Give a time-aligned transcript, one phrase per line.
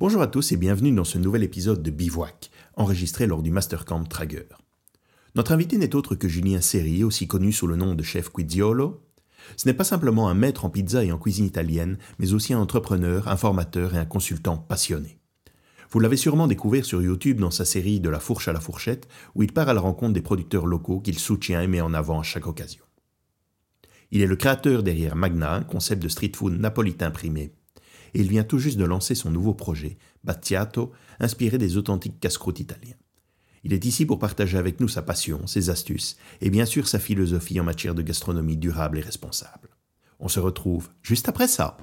[0.00, 4.04] Bonjour à tous et bienvenue dans ce nouvel épisode de Bivouac, enregistré lors du Mastercamp
[4.04, 4.48] Trager.
[5.34, 9.02] Notre invité n'est autre que Julien Serri, aussi connu sous le nom de chef Quiziolo.
[9.58, 12.60] Ce n'est pas simplement un maître en pizza et en cuisine italienne, mais aussi un
[12.60, 15.18] entrepreneur, un formateur et un consultant passionné.
[15.90, 19.06] Vous l'avez sûrement découvert sur YouTube dans sa série De la fourche à la fourchette,
[19.34, 22.20] où il part à la rencontre des producteurs locaux qu'il soutient et met en avant
[22.20, 22.84] à chaque occasion.
[24.12, 27.52] Il est le créateur derrière Magna, un concept de street food napolitain primé,
[28.14, 32.60] et il vient tout juste de lancer son nouveau projet, Battiato, inspiré des authentiques casse-croûtes
[32.60, 32.96] italiens.
[33.62, 36.98] Il est ici pour partager avec nous sa passion, ses astuces et bien sûr sa
[36.98, 39.68] philosophie en matière de gastronomie durable et responsable.
[40.18, 41.76] On se retrouve juste après ça.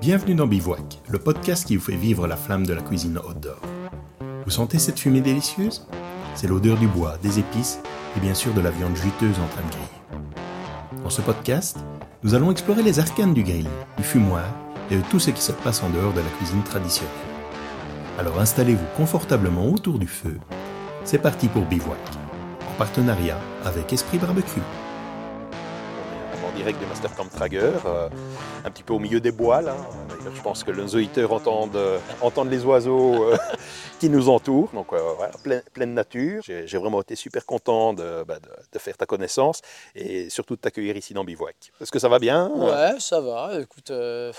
[0.00, 3.60] Bienvenue dans Bivouac, le podcast qui vous fait vivre la flamme de la cuisine outdoor.
[4.44, 5.86] Vous sentez cette fumée délicieuse?
[6.34, 7.78] C'est l'odeur du bois, des épices
[8.16, 11.02] et bien sûr de la viande juteuse en train de griller.
[11.02, 11.78] Dans ce podcast,
[12.24, 14.46] nous allons explorer les arcanes du grill, du fumoir
[14.90, 17.12] et de tout ce qui se passe en dehors de la cuisine traditionnelle.
[18.18, 20.38] Alors installez-vous confortablement autour du feu.
[21.04, 21.98] C'est parti pour Bivouac,
[22.66, 24.62] en partenariat avec Esprit Barbecue.
[26.64, 28.08] Direct de Mastercamp Trager, euh,
[28.64, 29.76] un petit peu au milieu des bois là.
[30.34, 33.36] Je pense que nos auditeurs entendent, euh, entendent les oiseaux euh,
[34.00, 34.70] qui nous entourent.
[34.72, 35.30] Donc voilà,
[35.74, 36.42] pleine, nature.
[36.42, 39.60] J'ai vraiment été super content de, bah, de- faire ta connaissance
[39.94, 41.70] et surtout de t'accueillir ici dans Bivouac.
[41.82, 43.60] Est-ce que ça va bien Ouais, ça va.
[43.60, 44.32] Écoute, euh,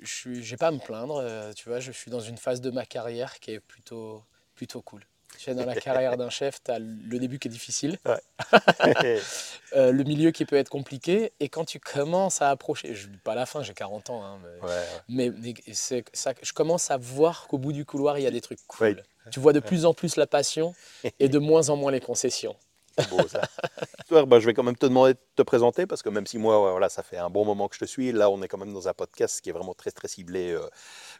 [0.00, 1.22] je j'ai pas à me plaindre.
[1.54, 4.22] tu vois, je suis dans une phase de ma carrière qui est plutôt,
[4.54, 5.02] plutôt cool.
[5.46, 7.98] Dans la carrière d'un chef, tu as le début qui est difficile,
[9.76, 13.18] euh, le milieu qui peut être compliqué, et quand tu commences à approcher, je dis
[13.18, 14.84] pas la fin, j'ai 40 ans, hein, mais, Ouais, ouais.
[15.08, 18.26] mais, mais c'est ça, que je commence à voir qu'au bout du couloir, il y
[18.26, 19.02] a des trucs cool.
[19.30, 20.74] Tu vois de plus en plus la passion
[21.20, 22.56] et de moins en moins les concessions.
[23.10, 23.42] Beau ça.
[24.10, 26.72] Bah, je vais quand même te demander de te présenter parce que même si moi,
[26.72, 28.72] voilà, ça fait un bon moment que je te suis, là, on est quand même
[28.72, 30.66] dans un podcast qui est vraiment très très ciblé euh,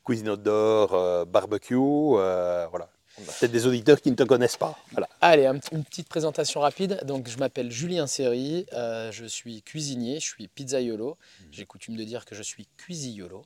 [0.05, 1.77] cuisine outdoor, euh, barbecue.
[1.77, 2.89] euh, voilà.
[3.27, 4.78] Peut-être des auditeurs qui ne te connaissent pas.
[4.92, 5.08] Voilà.
[5.20, 7.01] Allez, un une petite présentation rapide.
[7.05, 11.17] Donc, je m'appelle Julien Serry, euh, je suis cuisinier, je suis pizzaiolo.
[11.51, 13.45] J'ai coutume de dire que je suis cuisillolo.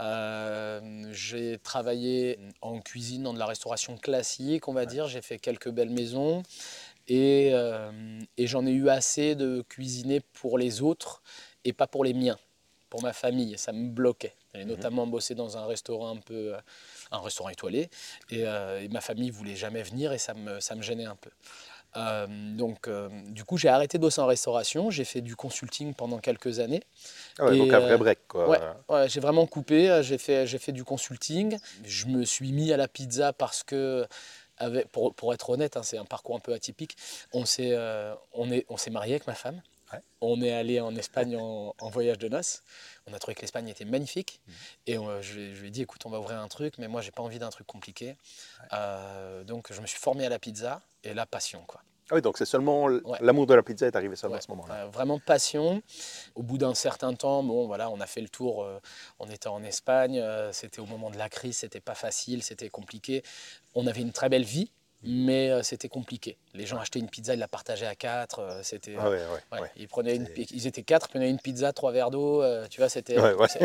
[0.00, 5.08] Euh, j'ai travaillé en cuisine, dans de la restauration classique, on va dire.
[5.08, 6.42] J'ai fait quelques belles maisons
[7.08, 11.22] et, euh, et j'en ai eu assez de cuisiner pour les autres
[11.64, 12.38] et pas pour les miens,
[12.90, 13.56] pour ma famille.
[13.58, 14.34] Ça me bloquait.
[14.54, 16.58] J'ai notamment bossé dans un restaurant un peu, euh,
[17.12, 17.90] un restaurant étoilé,
[18.30, 21.16] et, euh, et ma famille voulait jamais venir et ça me, ça me gênait un
[21.16, 21.30] peu.
[21.94, 24.90] Euh, donc, euh, du coup, j'ai arrêté de bosser en restauration.
[24.90, 26.82] J'ai fait du consulting pendant quelques années.
[27.38, 28.18] Ah ouais, Et, donc un vrai break.
[28.28, 28.48] Quoi.
[28.48, 28.58] ouais.
[28.88, 30.00] Ouais, j'ai vraiment coupé.
[30.02, 31.58] J'ai fait, j'ai fait du consulting.
[31.84, 34.06] Je me suis mis à la pizza parce que,
[34.56, 36.96] avec, pour, pour être honnête, hein, c'est un parcours un peu atypique.
[37.34, 37.76] On s'est,
[38.32, 39.60] on est, on s'est marié avec ma femme.
[39.92, 40.00] Ouais.
[40.20, 42.62] On est allé en Espagne en, en voyage de noces.
[43.06, 44.40] On a trouvé que l'Espagne était magnifique.
[44.46, 44.54] Mhm.
[44.86, 46.78] Et on- je, lui ai- je lui ai dit, écoute, on va ouvrir un truc,
[46.78, 48.16] mais moi, j'ai pas envie d'un truc compliqué.
[48.72, 51.82] Euh, donc, je me suis formé à la pizza et la passion, quoi.
[52.10, 53.18] Ah oui, donc c'est seulement Ouais.
[53.20, 54.74] l'amour de la pizza est arrivé seulement à ce moment-là.
[54.84, 55.82] euh, vraiment passion.
[56.34, 58.64] Au bout d'un certain temps, bon, voilà, on a fait le tour.
[58.64, 58.80] euh,
[59.18, 60.18] on était en Espagne.
[60.18, 61.58] euh, c'était au moment de la crise.
[61.58, 62.42] C'était pas facile.
[62.42, 63.22] C'était compliqué.
[63.74, 64.70] On avait une très belle vie,
[65.04, 66.36] mais euh, c'était compliqué.
[66.54, 68.40] Les gens achetaient une pizza, ils la partageaient à quatre.
[68.40, 68.94] euh, c'était.
[68.98, 69.70] Ah ouais, ouais, ouais, ouais.
[69.76, 72.42] Ils, prenaient une, ils étaient quatre, prenaient une pizza, trois verres d'eau.
[72.42, 73.16] euh, tu vois, c'était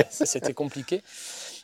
[0.09, 1.03] c'était compliqué.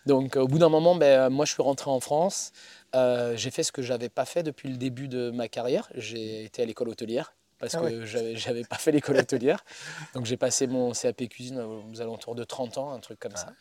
[0.05, 2.51] Donc, au bout d'un moment, ben, moi, je suis rentré en France.
[2.93, 5.89] J'ai fait ce que j'avais pas fait depuis le début de ma carrière.
[5.95, 9.63] J'ai été à l'école hôtelière parce Ah que j'avais j'avais pas fait l'école hôtelière.
[10.13, 13.53] Donc j'ai passé mon CAP cuisine aux alentours de 30 ans, un truc comme ça.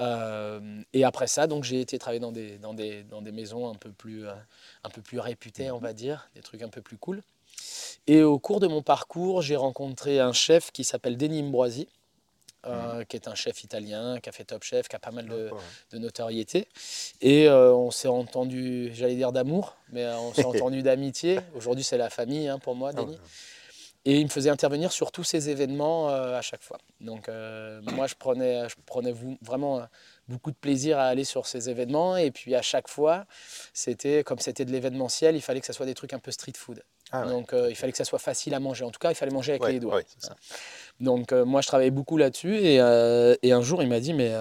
[0.00, 3.68] Euh, et après ça, donc j'ai été travailler dans des, dans des, dans des maisons
[3.68, 4.32] un peu plus, euh,
[4.84, 7.22] un peu plus réputées, on va dire, des trucs un peu plus cool.
[8.06, 11.88] Et au cours de mon parcours, j'ai rencontré un chef qui s'appelle Denis Mbroisi,
[12.64, 15.26] euh, qui est un chef italien, qui a fait Top Chef, qui a pas mal
[15.26, 16.68] de, notoriété.
[17.20, 21.40] Et euh, on s'est entendu, j'allais dire d'amour, mais euh, on s'est entendu d'amitié.
[21.56, 23.18] Aujourd'hui, c'est la famille hein, pour moi, Ah Denis.
[24.04, 26.78] Et il me faisait intervenir sur tous ces événements euh, à chaque fois.
[27.00, 29.82] Donc euh, moi, je prenais, je prenais vraiment euh,
[30.26, 32.16] beaucoup de plaisir à aller sur ces événements.
[32.16, 33.26] Et puis à chaque fois,
[33.72, 36.54] c'était comme c'était de l'événementiel, il fallait que ça soit des trucs un peu street
[36.56, 36.82] food.
[37.12, 37.28] Ah ouais.
[37.28, 38.84] Donc euh, il fallait que ça soit facile à manger.
[38.84, 39.96] En tout cas, il fallait manger avec Ouais, les doigts.
[39.96, 40.34] ouais, c'est ça.
[40.98, 42.56] Donc moi, je travaillais beaucoup là-dessus.
[42.56, 44.32] Et, et un jour, il m'a dit, mais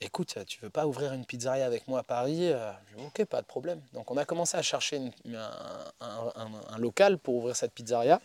[0.00, 2.52] écoute, tu veux pas ouvrir une pizzeria avec moi à Paris dit,
[3.06, 3.82] Ok, pas de problème.
[3.92, 5.50] Donc on a commencé à chercher une- un,
[6.00, 8.20] un- un- un local pour ouvrir cette pizzeria.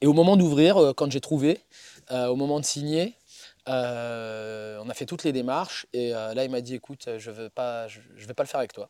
[0.00, 1.60] Et au moment d'ouvrir, euh, quand j'ai trouvé,
[2.10, 3.14] euh, au moment de signer,
[3.68, 7.30] euh, on a fait toutes les démarches et euh, là il m'a dit écoute je
[7.30, 8.88] veux pas je, je vais pas le faire avec toi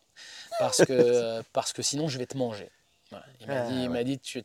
[0.60, 2.70] parce que parce que sinon je vais te manger
[3.10, 3.24] Voilà.
[3.40, 4.42] Il m'a Ah, dit, il m'a dit tu,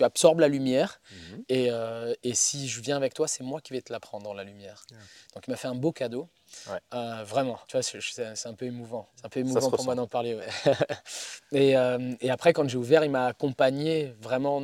[0.00, 1.44] absorbes la lumière Mhm.
[1.48, 4.34] et, euh, et si je viens avec toi, c'est moi qui vais te la prendre,
[4.34, 4.84] la lumière.
[4.90, 4.96] Ah.
[5.34, 6.28] Donc il m'a fait un beau cadeau.
[6.70, 6.78] Ouais.
[6.92, 9.08] Euh, vraiment, tu vois, c'est, un peu émouvant.
[9.16, 10.34] C'est un peu émouvant pour moi d'en parler.
[10.34, 10.46] ouais.
[11.52, 14.60] et, euh, et après, quand j'ai ouvert, il m'a accompagné vraiment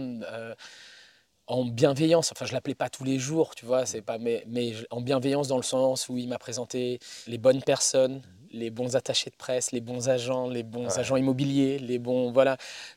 [1.46, 2.30] en bienveillance.
[2.32, 4.44] Enfin, je l'appelais pas tous les jours, tu vois, c'est pas, mais,
[4.90, 9.30] en bienveillance dans le sens où il m'a présenté les bonnes personnes, les bons attachés
[9.30, 10.86] de presse, les bons agents, les bons.
[10.88, 10.98] Ouais.
[10.98, 12.56] agents immobiliers, les bons, voilà,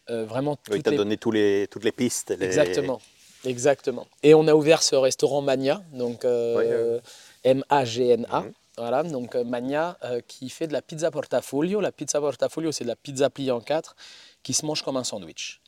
[0.10, 2.32] euh, vraiment Oui, t'a les donné tous les, toutes les pistes.
[2.38, 3.00] les- Exactement.
[3.46, 4.08] Exactement.
[4.24, 7.02] Et on a ouvert ce restaurant Mania, donc euh, Ouais, ouais.
[7.44, 8.42] M-A-G-N-A.
[8.42, 8.54] Mhm.
[8.78, 11.80] Voilà, donc euh, Mania euh, qui fait de la pizza portafolio.
[11.80, 13.96] La pizza portafolio, c'est de la pizza pliée en quatre
[14.42, 15.62] qui se mange comme un sandwich.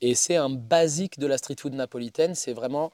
[0.00, 2.34] Et c'est un basique de la street food napolitaine.
[2.34, 2.90] C'est vraiment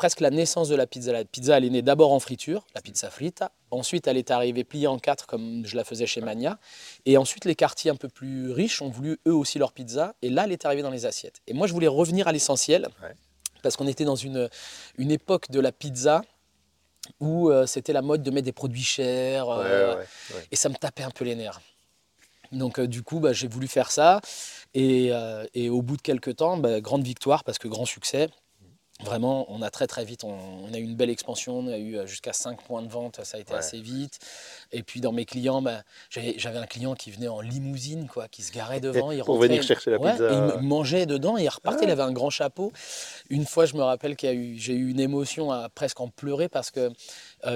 [0.00, 1.12] presque la naissance de la pizza.
[1.12, 3.52] La pizza, elle est née d'abord en friture, la pizza frita.
[3.70, 6.58] Ensuite, elle est arrivée pliée en quatre comme je la faisais chez Mania.
[7.04, 10.14] Et ensuite, les quartiers un peu plus riches ont voulu eux aussi leur pizza.
[10.22, 11.42] Et là, elle est arrivée dans les assiettes.
[11.46, 12.88] Et moi, je voulais revenir à l'essentiel.
[13.02, 13.14] Ouais.
[13.62, 14.48] Parce qu'on était dans une,
[14.96, 16.22] une époque de la pizza
[17.20, 19.50] où euh, c'était la mode de mettre des produits chers.
[19.50, 20.46] Euh, ouais, ouais.
[20.50, 21.60] et ça me tapait un peu les nerfs.
[22.52, 24.20] Donc euh, du coup, bah, j'ai voulu faire ça.
[24.72, 28.28] Et, euh, et au bout de quelques temps, bah, grande victoire parce que grand succès.
[29.04, 30.36] Vraiment, on a très très vite, on,
[30.68, 33.24] on a eu une belle expansion, on a eu euh, jusqu'à 5 points de vente,
[33.24, 33.58] ça a été Ouais.
[33.58, 34.18] assez vite.
[34.72, 38.42] Et puis dans mes clients, bah, j'avais un client qui venait en limousine, quoi, qui
[38.42, 39.10] se garait devant.
[39.12, 40.56] Il Pour rentrait- venir chercher la Ouais, pizza.
[40.60, 41.88] il mangeait dedans et il repartait, Ah.
[41.88, 42.72] il avait un grand chapeau.
[43.30, 46.00] Une fois, je me rappelle qu'il y a eu, j'ai eu une émotion à presque
[46.00, 46.92] en pleurer parce que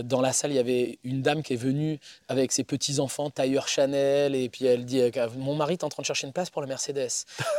[0.04, 1.98] dans la salle, il y avait une dame qui est venue
[2.28, 6.02] avec ses petits-enfants, tailleur Chanel, et puis elle dit euh, Mon mari est en train
[6.02, 7.08] de chercher une place pour le Mercedes.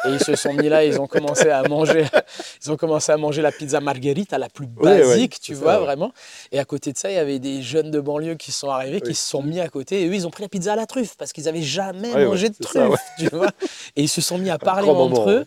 [0.05, 2.05] Et ils se sont mis là, ils ont commencé à manger,
[2.65, 6.11] ils ont commencé à manger la pizza margherita, la plus basique, tu vois, ça, vraiment.
[6.51, 9.01] Et à côté de ça, il y avait des jeunes de banlieue qui sont arrivés,
[9.01, 10.85] qui se sont mis à côté, et eux, ils ont pris la pizza à la
[10.85, 12.97] truffe parce qu'ils n'avaient jamais mangé de truffe, ça, ouais.
[13.19, 13.51] tu vois.
[13.95, 15.39] Et ils se sont mis à parler entre moment, eux.
[15.39, 15.45] ouais.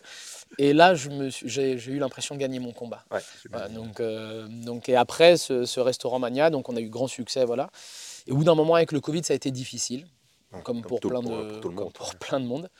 [0.57, 3.05] Et là, j'ai eu l'impression de gagner mon combat.
[3.11, 6.89] Ouais, Voilà, donc, euh, donc, et après, ce, ce restaurant Mania, donc on a eu
[6.89, 7.71] grand succès, voilà.
[8.27, 10.07] Et au bout d'un moment, avec le Covid, ça a été difficile,
[10.53, 11.93] Ouais, comme, pour, tout- plein de, pour monde.
[11.93, 12.71] pour plein de monde.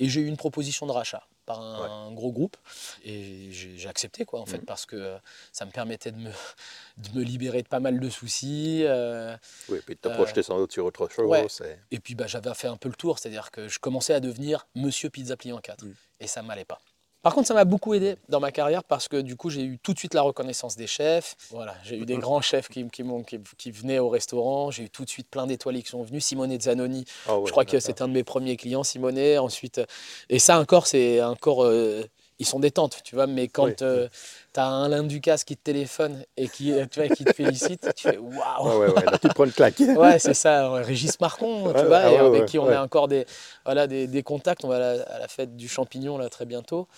[0.00, 2.56] Et j'ai eu une proposition de rachat par un, gros groupe.
[3.04, 4.64] Et j'ai accepté, quoi, en fait, Mhm.
[4.64, 5.16] parce que
[5.52, 6.30] ça me permettait de me,
[6.98, 8.82] de me libérer de pas mal de soucis.
[8.84, 9.36] euh,
[9.68, 11.26] Oui, puis de te Euh, sans doute sur autre chose.
[11.28, 11.46] ouais.
[11.92, 14.66] et puis bah, j'avais fait un peu le tour, c'est-à-dire que je commençais à devenir
[14.74, 15.84] Monsieur Pizza Plié en 4.
[15.84, 15.94] Mm.
[16.20, 16.80] Et ça m'allait pas.
[17.22, 19.78] Par contre, ça m'a beaucoup aidé dans ma carrière parce que du coup, j'ai eu
[19.78, 21.36] tout de suite la reconnaissance des chefs.
[21.50, 24.70] Voilà, j'ai eu des grands chefs qui, qui, m'ont- qui, qui venaient au restaurant.
[24.72, 26.24] J'ai eu tout de suite plein d'étoiles qui sont venus.
[26.24, 29.18] Simone Zanoni, Ah ouais, je crois que c'était un de mes premiers clients, Simone.
[29.38, 29.84] Ensuite, euh,
[30.28, 31.64] et ça encore, c'est encore.
[31.64, 32.02] euh,
[32.38, 35.62] ils sont détentes, tu vois, mais quand Oui, tu as un Alain Ducasse qui te
[35.62, 38.68] téléphone et qui, euh, tu vois, qui te félicite, tu fais waouh!
[38.68, 39.78] Ouais, ouais, ouais, là, tu prends une claque.
[39.96, 43.26] Ouais, c'est ça, Régis Marcon, tu vois, ah et avec qui on a encore des,
[43.64, 44.64] voilà, des, des contacts.
[44.64, 46.88] On va à la, à la fête du champignon là très bientôt.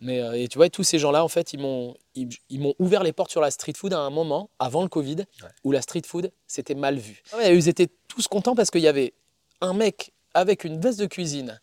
[0.00, 2.74] Mais euh, et tu vois, tous ces gens-là, en fait, ils m'ont ils, ils m'ont
[2.78, 5.24] ouvert les portes sur la street food à un moment, avant le Covid,
[5.64, 7.22] où la street food, c'était mal vu.
[7.36, 9.12] Ouais, ils étaient tous contents parce qu'il y avait
[9.60, 11.58] un mec avec une veste de cuisine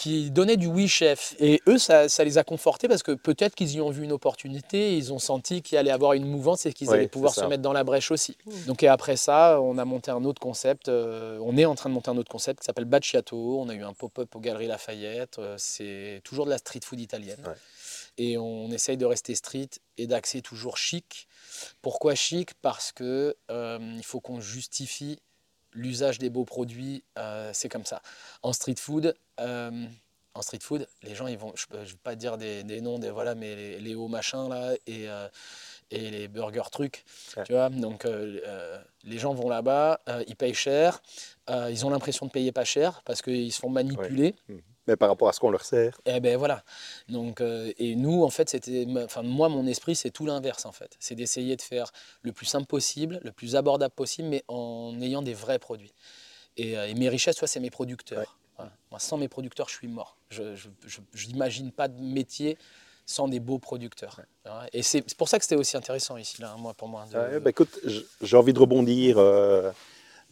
[0.00, 1.34] qui donnait du oui chef.
[1.40, 4.12] Et eux, ça, ça les a confortés parce que peut-être qu'ils y ont vu une
[4.12, 7.60] opportunité, ils ont senti qu'il allait avoir une mouvance et qu'ils allaient pouvoir se mettre
[7.60, 8.38] dans la brèche aussi.
[8.66, 11.90] Donc et après ça, on a monté un autre concept, euh, on est en train
[11.90, 13.60] de monter un autre concept qui s'appelle Bacciato.
[13.60, 16.98] On a eu un pop-up aux Galeries Lafayette, euh, c'est toujours de la street food
[16.98, 17.42] italienne.
[17.46, 17.52] Ouais.
[18.16, 19.68] Et on essaye de rester street
[19.98, 21.28] et d'axer toujours chic.
[21.82, 22.54] Pourquoi chic?
[22.62, 25.18] Parce que euh, il faut qu'on justifie
[25.72, 28.02] l'usage des beaux produits, euh, c'est comme ça.
[28.42, 29.86] En street food, euh,
[30.34, 32.98] en street food, les gens, ils vont, je ne vais pas dire des, des noms,
[32.98, 35.28] des voilà, mais les, les hauts machins là et, euh,
[35.90, 37.04] et les burgers trucs,
[37.36, 37.44] Ouais.
[37.44, 37.68] tu vois.
[37.68, 38.06] Donc
[39.04, 41.02] les gens vont là-bas, ils payent cher,
[41.48, 44.34] ils ont l'impression de payer pas cher parce qu'ils se font manipuler.
[44.86, 46.00] Mais par rapport à ce qu'on leur sert.
[46.06, 46.64] Et ben voilà.
[47.08, 50.72] Donc, euh, et nous, en fait, c'était, enfin, moi, mon esprit, c'est tout l'inverse, en
[50.72, 50.96] fait.
[50.98, 55.22] C'est d'essayer de faire le plus simple possible, le plus abordable possible, mais en ayant
[55.22, 55.92] des vrais produits.
[56.56, 58.18] Et, euh, et mes richesses, soit c'est mes producteurs.
[58.20, 58.26] Ouais.
[58.56, 58.72] Voilà.
[58.90, 60.16] Moi, sans mes producteurs, je suis mort.
[60.30, 62.56] Je n'imagine pas de métier
[63.06, 64.20] sans des beaux producteurs.
[64.72, 67.04] Et c'est pour ça que c'était aussi intéressant ici, là, moi, pour moi.
[67.10, 67.78] de- Ouais, ben écoute,
[68.22, 69.72] j'ai envie de rebondir euh,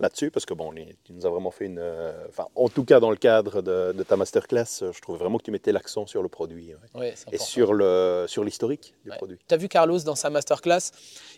[0.00, 0.72] là-dessus parce que bon,
[1.04, 1.78] tu nous as vraiment fait une.
[1.80, 5.18] euh, Enfin, en tout cas, dans le cadre de, de ta masterclass, euh, je trouvais
[5.18, 7.14] vraiment que tu mettais l'accent sur le produit ouais.
[7.32, 9.16] Et sur le sur l'historique du Ouais.
[9.16, 9.38] produit.
[9.48, 10.90] Tu as vu Carlos dans sa masterclass,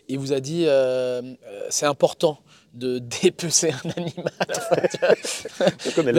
[0.07, 1.21] il vous a dit euh,
[1.69, 2.39] c'est important
[2.73, 4.31] de dépecer un animal.
[5.85, 6.13] Je connais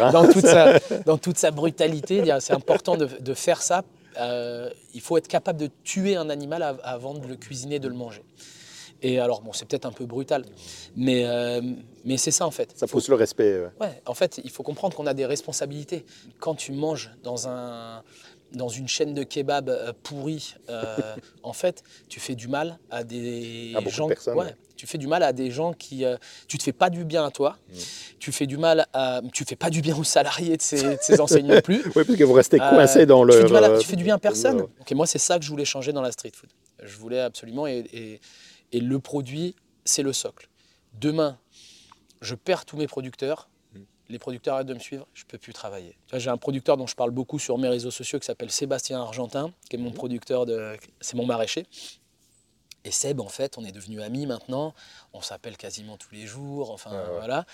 [0.00, 0.10] hein.
[0.12, 3.82] dans, toute sa, dans toute sa brutalité, dire, c'est important de, de faire ça.
[4.18, 7.88] Euh, il faut être capable de tuer un animal av- avant de le cuisiner, de
[7.88, 8.24] le manger.
[9.02, 10.44] Et alors, bon, c'est peut-être un peu brutal,
[10.96, 11.60] mais, euh,
[12.04, 12.72] mais c'est ça en fait.
[12.76, 13.60] Ça Faut- pousse le respect.
[13.60, 13.70] ouais.
[13.86, 16.04] Ouais, en fait, il faut comprendre qu'on a des responsabilités.
[16.40, 18.02] Quand tu manges dans, un,
[18.52, 20.96] dans une chaîne de kebab euh, pourrie, euh,
[21.44, 24.08] en fait, tu fais du mal à des À beaucoup de gens.
[24.08, 24.56] personnes, ouais, ouais.
[24.74, 26.04] tu fais du mal à des gens qui.
[26.04, 26.16] euh,
[26.48, 27.56] tu te fais pas du bien à toi.
[27.72, 27.78] Mm.
[28.18, 29.20] Tu fais du mal à.
[29.32, 31.82] Tu fais pas du bien aux salariés de ces, de ces enseignes non plus.
[31.94, 33.40] Oui, parce que vous restez Euh, coincé dans tu le.
[33.42, 34.62] fais du mal à- tu fais du bien à personne.
[34.80, 36.50] Ok, moi, c'est ça que je voulais changer dans la street food.
[36.82, 38.20] Je voulais absolument, et, et-
[38.72, 40.48] et le produit, c'est le socle.
[41.00, 41.38] Demain,
[42.20, 43.48] je perds tous mes producteurs.
[43.74, 43.78] Mm.
[44.10, 45.96] Les producteurs arrêtent de me suivre, je peux plus travailler.
[46.12, 49.52] J'ai un producteur dont je parle beaucoup sur mes réseaux sociaux qui s'appelle Sébastien Argentin,
[49.68, 49.94] qui est mon Mhm.
[49.94, 51.66] producteur de, c'est mon maraîcher.
[52.88, 54.72] Et Seb, en fait, on est devenus amis maintenant.
[55.12, 56.70] On s'appelle quasiment tous les jours.
[56.70, 57.16] Enfin, Ouais, ouais.
[57.18, 57.44] voilà.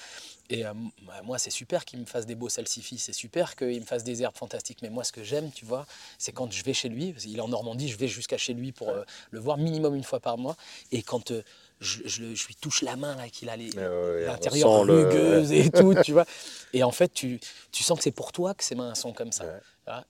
[0.49, 0.73] Et euh,
[1.03, 2.99] bah, moi, c'est super qu'il me fasse des beaux salsifis.
[2.99, 4.79] C'est super qu'il me fasse des herbes fantastiques.
[4.83, 5.87] Mais moi, ce que j'aime, tu vois,
[6.19, 7.13] c'est quand je vais chez lui.
[7.13, 9.97] parce qu'il est en Normandie, je vais jusqu'à chez lui pour euh, le voir minimum
[9.97, 10.57] une fois par mois.
[10.93, 11.43] Et quand euh,
[11.81, 15.51] je, je le- je lui touche la main, là, qu'il a l'intérieur sent le- rugueuse
[15.51, 16.27] et tout, tu vois.
[16.73, 17.41] Et en fait, tu,
[17.73, 19.45] tu sens que c'est pour toi que ses mains sont comme ça.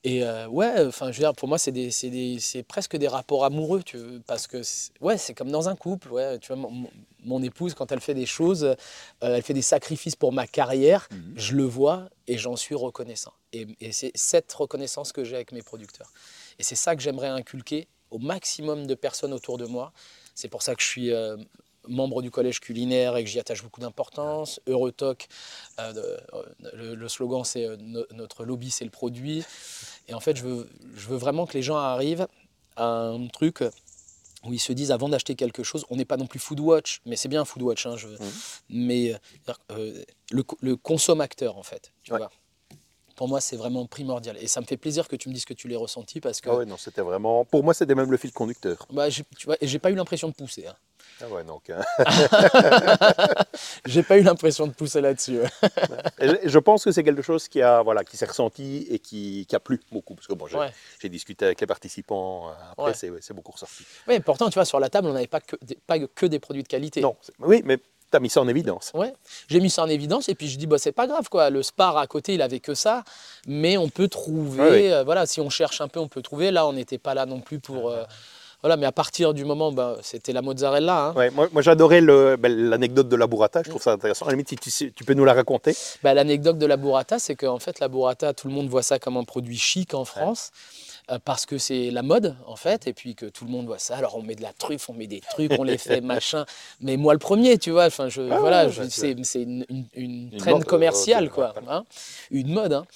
[0.05, 2.97] Et euh, ouais, enfin, je veux dire, pour moi, c'est des, c'est des- c'est presque
[2.97, 6.13] des rapports amoureux, tu veux, parce que c'est- ouais, c'est comme dans un couple.
[6.13, 6.71] Ouais, tu vois,
[7.25, 8.75] mon, épouse, quand elle fait des choses, euh,
[9.21, 11.09] elle fait des sacrifices pour ma carrière.
[11.11, 11.35] Mhm.
[11.37, 13.33] Je le vois et j'en suis reconnaissant.
[13.53, 16.13] Et, et c'est cette reconnaissance que j'ai avec mes producteurs.
[16.59, 19.93] Et c'est ça que j'aimerais inculquer au maximum de personnes autour de moi.
[20.37, 21.37] C'est pour ça que je suis euh,
[21.89, 24.61] membre du collège culinaire et que j'y attache beaucoup d'importance.
[24.67, 25.27] Eurotoc,
[25.81, 25.93] euh,
[26.35, 26.43] euh,
[26.75, 29.45] le, le slogan c'est euh, no- notre lobby c'est le produit.
[30.09, 32.27] Et en fait, je veux, je veux vraiment que les gens arrivent
[32.77, 33.63] à un truc
[34.45, 37.01] où ils se disent avant d'acheter quelque chose, on n'est pas non plus food watch,
[37.07, 38.09] mais c'est bien un food watch, hein, je-
[38.69, 39.15] mais
[39.71, 42.19] euh, le, le consommateur en fait, tu Ouais.
[42.19, 42.31] vois.
[43.17, 44.37] Pour moi, c'est vraiment primordial.
[44.41, 46.51] Et ça me fait plaisir que tu me dises que tu l'as ressenti parce que
[46.51, 47.45] Ah ouais, non, c'était vraiment.
[47.45, 48.89] Pour moi, c'était même le fil conducteur.
[48.93, 50.67] bah, tu vois, et j'ai pas eu l'impression de pousser.
[50.67, 50.75] hein.
[51.23, 51.71] Ah ouais, donc.
[51.71, 51.83] hein.
[53.87, 55.39] J'ai pas eu l'impression de pousser là-dessus.
[56.21, 59.55] je- pense que c'est quelque chose qui a, voilà, qui s'est ressenti et qui, qui
[59.57, 60.15] a plu beaucoup.
[60.15, 60.71] Parce que bon, j'ai Ouais.
[61.09, 62.49] discuté avec les participants.
[62.49, 63.19] euh, Après, Ouais.
[63.21, 63.85] c'est beaucoup ressorti.
[64.09, 66.39] Oui, pourtant, tu vois, sur la table, on n'avait pas que, des, pas que des
[66.39, 67.01] produits de qualité.
[67.01, 68.91] Non, oui, mais tu as mis ça en évidence.
[68.95, 69.13] Ouais.
[69.49, 71.51] J'ai mis ça en évidence et puis je dis bah c'est pas grave quoi.
[71.51, 73.03] Le Spar à côté il avait que ça,
[73.47, 74.93] mais on peut trouver.
[74.93, 76.51] Euh, voilà, si on cherche un peu, on peut trouver.
[76.51, 77.91] Là, on n'était pas là non plus pour.
[77.91, 78.05] euh,
[78.65, 81.09] voilà, mais à partir du moment, bah, c'était la mozzarella.
[81.09, 81.13] hein.
[81.15, 84.25] Ouais, moi, moi j'adorais ben, l'anecdote de la burrata, je trouve ça intéressant.
[84.25, 85.77] À la limite, tu, peux nous la raconter.
[86.03, 88.99] Bah, L'anecdote de la burrata, c'est qu'en fait, la burrata, tout le monde voit ça
[88.99, 90.51] comme un produit chic en France.
[91.11, 93.79] euh, Parce que c'est la mode, en fait, et puis que tout le monde voit
[93.79, 93.97] ça.
[93.99, 96.47] Alors, on met de la truffe, on met des trucs, on les fait machin.
[96.81, 99.85] Mais moi, le premier, tu vois, enfin, je, Ah voilà, ouais, bien c'est une, une,
[99.95, 101.53] une Une traîne mode, euh, commerciale, quoi.
[101.69, 101.85] hein,
[102.31, 102.73] une mode.
[102.73, 102.87] hein.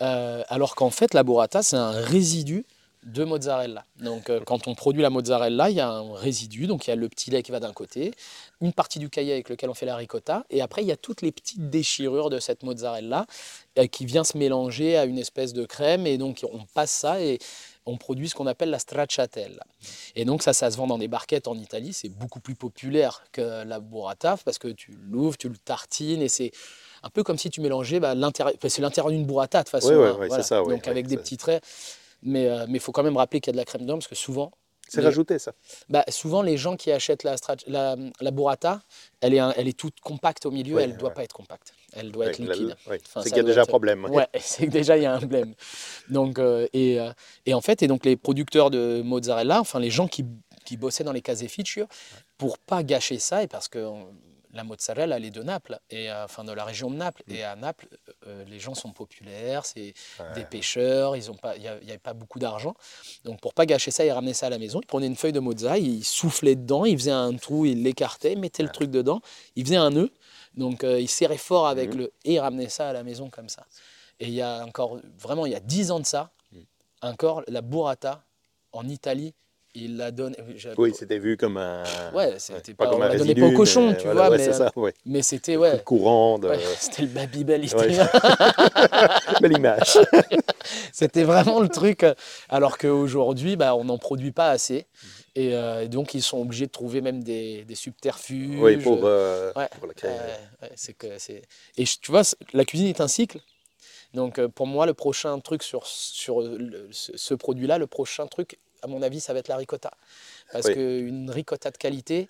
[0.00, 2.64] Euh, alors qu'en fait, la burrata, c'est un résidu
[3.12, 3.84] de mozzarella.
[4.00, 6.66] Donc, euh, quand on produit la mozzarella, il y a un résidu.
[6.66, 8.12] Donc, il y a le petit lait qui va d'un côté,
[8.60, 10.96] une partie du caillé avec lequel on fait la ricotta, et après, il y a
[10.96, 13.26] toutes les petites déchirures de cette mozzarella
[13.78, 16.06] euh, qui vient se mélanger à une espèce de crème.
[16.06, 17.38] Et donc, on passe ça et
[17.86, 19.64] on produit ce qu'on appelle la stracciatella.
[20.14, 21.92] Et donc, ça, ça se vend dans des barquettes en Italie.
[21.92, 26.28] C'est beaucoup plus populaire que la burrata parce que tu l'ouvres, tu le tartines et
[26.28, 26.52] c'est
[27.02, 28.54] un peu comme si tu mélangeais bah, l'intérieur.
[28.60, 29.88] c'est l'intérieur d'une burrata de toute façon.
[29.88, 30.42] Oui, oui, hein, oui, c'est voilà.
[30.42, 31.64] ça, donc, avec des petits traits.
[32.22, 34.14] Mais il faut quand même rappeler qu'il y a de la crème dedans parce que
[34.14, 34.50] souvent,
[34.88, 35.52] C'est rajouté, ça.
[35.88, 38.80] bah, souvent, les gens qui achètent la, strat- la, la burrata,
[39.20, 41.14] elle est, un- elle est toute compacte au milieu, Oui, elle ne doit ouais.
[41.14, 41.72] pas être compacte.
[41.92, 42.76] Elle doit être Ouais, liquide.
[42.90, 42.96] oui.
[43.06, 44.04] Enfin, c'est qu'il y a déjà un être- problème.
[44.06, 45.54] Ouais, c'est que déjà il y a un problème.
[46.10, 47.12] Donc, euh, et, euh,
[47.46, 50.24] et en fait, et donc les producteurs de mozzarella, enfin les gens qui,
[50.64, 51.86] qui bossaient dans les caseificio,
[52.36, 53.78] pour pas gâcher ça, et parce que
[54.58, 57.42] la mozzarella, elle est de Naples, et, euh, enfin de la région de Naples, et
[57.44, 57.88] à Naples,
[58.26, 59.94] euh, les gens sont populaires, c'est
[60.34, 61.22] des pêcheurs, il
[61.60, 62.74] n'y avait pas beaucoup d'argent.
[63.24, 65.32] Donc pour pas gâcher ça, ils ramenaient ça à la maison, ils prenaient une feuille
[65.32, 68.90] de mozza, ils soufflaient dedans, ils faisaient un trou, ils l'écartaient, ils mettaient le truc
[68.90, 69.20] dedans,
[69.56, 70.10] ils faisaient un nœud,
[70.54, 71.98] donc euh, ils serraient fort avec Mhm.
[72.00, 72.04] le...
[72.24, 73.64] et ils ramenaient ça à la maison comme ça.
[74.20, 76.64] Et il y a encore, vraiment, il y a 10 ans de ça, Mhm.
[77.02, 78.24] encore la burrata
[78.72, 79.34] en Italie,
[79.74, 80.34] il la donne.
[80.56, 81.82] j'ai- Oui, c'était vu comme un.
[82.14, 83.40] Ouais, c'était pas pas- comme on un la donnait résidu.
[83.40, 84.94] pas aux cochons, mais tu voilà, vois, ouais, mais, c'est euh, ça, ouais.
[85.06, 86.48] mais c'était courant, de...
[86.48, 88.08] ouais, c'était le Babybel italien.
[89.40, 89.98] belle image.
[90.92, 92.02] C'était vraiment le truc.
[92.02, 92.14] euh,
[92.48, 94.86] Alors qu'aujourd'hui, bah, on n'en produit pas assez.
[95.34, 98.58] Et euh, donc, ils sont obligés de trouver même des, des subterfuges.
[98.60, 100.12] oui, pour, euh, pour la créer.
[100.74, 101.42] C'est que c'est...
[101.76, 102.22] Et tu vois,
[102.52, 103.38] la cuisine est un cycle.
[104.14, 108.26] Donc, euh, pour moi, le prochain truc sur, sur le- ce, ce produit-là, le prochain
[108.26, 109.90] truc, à mon avis, ça va être la ricotta.
[110.52, 110.74] Parce Oui.
[110.74, 112.28] qu'une ricotta de qualité,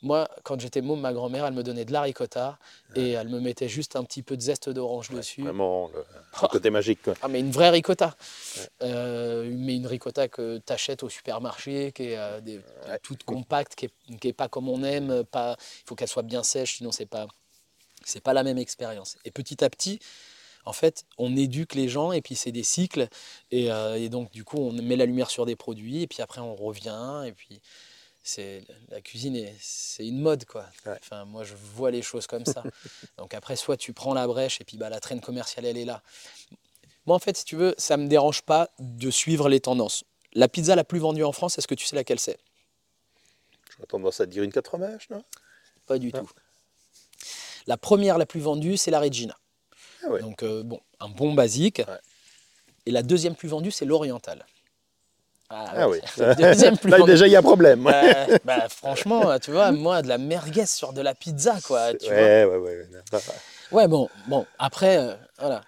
[0.00, 2.56] Moi, quand j'étais môme, ma grand-mère, elle me donnait de la ricotta
[2.94, 5.42] et elle me mettait juste un petit peu de zeste d'orange dessus.
[5.42, 6.04] Vraiment, le,
[6.42, 7.02] le côté magique.
[7.02, 7.14] Quoi.
[7.20, 8.14] Ah, mais une vraie ricotta.
[8.82, 12.60] Euh, mais une ricotta que tu achètes au supermarché, qui est euh, des-
[13.02, 15.24] toute compacte, qui est, qui est pas comme on aime.
[15.24, 17.26] Pas, il faut qu'elle soit bien sèche, sinon c'est pas,
[18.04, 19.16] c'est pas la même expérience.
[19.24, 19.98] Et petit à petit,
[20.68, 23.08] en fait, on éduque les gens et puis c'est des cycles.
[23.50, 26.20] Et, euh, et donc, du coup, on met la lumière sur des produits et puis
[26.22, 27.22] après, on revient.
[27.26, 27.60] Et puis,
[28.22, 30.66] c'est la cuisine, est- c'est une mode, quoi.
[30.84, 30.98] Ouais.
[31.00, 32.62] Enfin, moi, je vois les choses comme ça.
[33.18, 35.86] donc après, soit tu prends la brèche et puis bah, la traîne commerciale, elle est
[35.86, 36.02] là.
[37.06, 40.04] Moi, en fait, si tu veux, ça me dérange pas de suivre les tendances.
[40.34, 42.38] La pizza la plus vendue en France, est-ce que tu sais laquelle c'est?
[43.70, 45.24] J'aurais tendance à te dire une 4 fromages, non?
[45.86, 46.28] Pas du tout.
[47.66, 49.38] La première la plus vendue, c'est la Regina.
[50.04, 50.20] Ah ouais.
[50.20, 51.78] Donc, euh, bon, un bon basique.
[51.86, 51.94] Ouais.
[52.86, 54.44] Et la deuxième plus vendue, c'est l'Oriental.
[55.50, 55.98] Ah oui.
[56.14, 57.10] c'est la deuxième plus Là, vendue.
[57.12, 57.86] déjà, il y a problème.
[57.86, 61.94] Euh, bah, franchement, tu vois, moi, de la merguez sur de la pizza, quoi.
[61.94, 62.14] Tu vois.
[62.14, 62.56] ouais, ouais.
[62.58, 62.86] ouais.
[63.72, 65.62] Ouais, bon, bon, après, euh, voilà.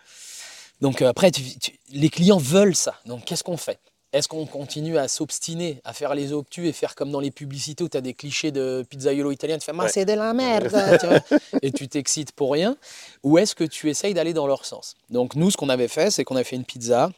[0.80, 2.94] Donc euh, après, tu- tu- les clients veulent ça.
[3.04, 3.78] Donc qu'est-ce qu'on fait?
[4.12, 7.84] Est-ce qu'on continue à s'obstiner, à faire les obtus et faire comme dans les publicités
[7.84, 9.88] où tu as des clichés de pizzaiolo italien, tu fais Ouais.
[9.88, 10.68] c'est de la merde
[11.00, 12.76] tu vois, et tu t'excites pour rien.
[13.22, 14.96] Ou est-ce que tu essayes d'aller dans leur sens?
[15.10, 17.10] Donc nous, ce qu'on avait fait, c'est qu'on a fait une pizza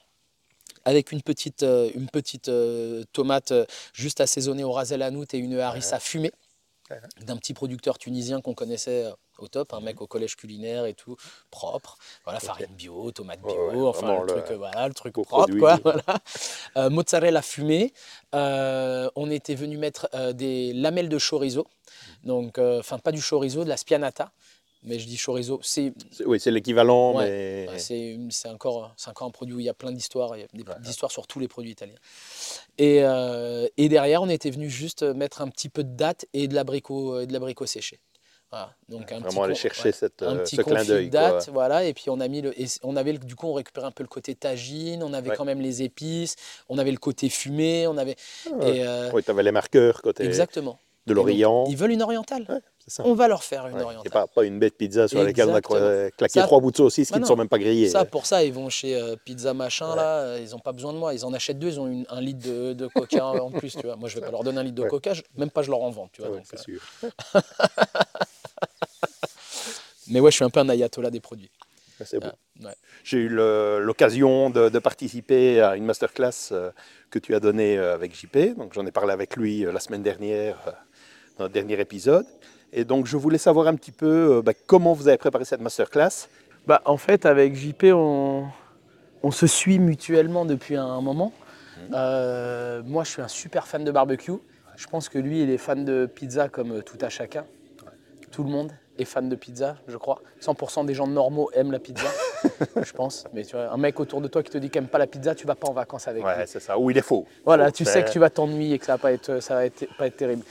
[0.84, 5.32] avec une petite, euh, une petite euh, tomate euh, juste assaisonnée au ras el hanout
[5.32, 6.32] et une harissa fumée.
[6.32, 6.41] Ouais.
[7.20, 10.94] D'un petit producteur tunisien qu'on connaissait euh, au top, un mec au collège culinaire et
[10.94, 11.16] tout,
[11.50, 11.96] propre.
[12.24, 15.28] Voilà, farine bio, tomate bio, Ouais, ouais, enfin le truc, euh, voilà, le truc propre,
[15.30, 15.58] produit.
[15.60, 15.78] quoi.
[15.82, 16.02] Voilà.
[16.76, 17.92] Euh, mozzarella fumée.
[18.34, 21.66] Euh, on était venu mettre euh, des lamelles de chorizo,
[22.24, 24.30] donc, euh, enfin pas du chorizo, de la spianata.
[24.84, 25.92] Mais je dis chorizo, c'est
[26.26, 27.68] Oui, c'est l'équivalent, Ouais.
[27.68, 27.78] mais.
[27.78, 30.48] C'est encore, c'est encore un produit où il y a plein d'histoires, il y a
[30.52, 30.74] des Ouais.
[30.80, 31.94] d'histoires sur tous les produits italiens.
[32.78, 36.48] Et, euh, et derrière, on était venu juste mettre un petit peu de date et
[36.48, 38.00] de l'abricot, et de l'abricot séché.
[38.50, 38.74] Voilà.
[38.90, 41.08] Donc un petit Vraiment aller con- chercher ouais, cette, un euh, petit ce clin d'œil.
[41.08, 41.20] quoi.
[41.20, 41.84] date, voilà.
[41.84, 44.02] Et puis on a mis le, et on avait du coup on récupérait un peu
[44.02, 45.36] le côté tagine, on avait Ouais.
[45.36, 46.36] quand même les épices,
[46.68, 48.16] on avait le côté fumé, on avait
[48.60, 50.78] et, euh, Oui, tu avais les marqueurs côté exactement.
[51.06, 51.64] de l'Orient.
[51.68, 52.62] Ils veulent une orientale.
[52.88, 53.04] Ça.
[53.06, 54.10] On va leur faire une Ouais, orientale.
[54.12, 56.76] pas, pas une bête pizza sur laquelle on a cro- claqué Ça- trois bouts de
[56.76, 57.28] saucisse qui Bah ne non.
[57.28, 57.88] sont même pas grillés.
[57.88, 59.96] Ça, pour ça, ils vont chez euh, Pizza Machin, Ouais.
[59.96, 61.14] là, euh, ils n'ont pas besoin de moi.
[61.14, 63.86] Ils en achètent deux, ils ont une- un litre de, de coca en plus, tu
[63.86, 63.94] vois.
[63.96, 64.88] Moi, je vais pas leur donner un litre de Ouais.
[64.88, 66.30] coca, je- même pas je leur en vends, tu vois.
[66.36, 66.80] Donc, euh, sûr.
[70.08, 71.50] Mais ouais, je suis un peu un ayatollah des produits.
[72.00, 72.26] Ouais, C'est beau.
[72.62, 72.74] Ah, ouais.
[73.04, 76.70] J'ai eu l'occasion de, de participer à une masterclass euh,
[77.10, 78.56] que tu as donnée euh, avec JP.
[78.58, 80.72] Donc j'en ai parlé avec lui euh, la semaine dernière euh,
[81.38, 82.26] dans le dernier épisode.
[82.72, 85.60] Et donc je voulais savoir un petit peu euh, bah, comment vous avez préparé cette
[85.60, 86.28] masterclass.
[86.66, 88.44] Bah, en fait, avec JP, on,
[89.22, 91.32] on se suit mutuellement depuis un moment.
[91.92, 94.32] Euh, moi, je suis un super fan de barbecue.
[94.76, 97.44] Je pense que lui, il est fan de pizza comme euh, tout à chacun.
[98.30, 100.22] Tout le monde est fan de pizza, je crois.
[100.40, 102.06] 100% des gens normaux aiment la pizza,
[102.82, 103.24] je pense.
[103.34, 105.06] Mais tu vois, un mec autour de toi qui te dit qu'il n'aime pas la
[105.06, 106.28] pizza, tu vas pas en vacances avec lui.
[106.30, 106.78] Ouais, c'est ça.
[106.78, 107.26] Ou il est faux.
[107.44, 109.40] Voilà, Faut tu faire- sais que tu vas t'ennuyer et que ça va pas être,
[109.40, 110.44] ça va être, pas être terrible.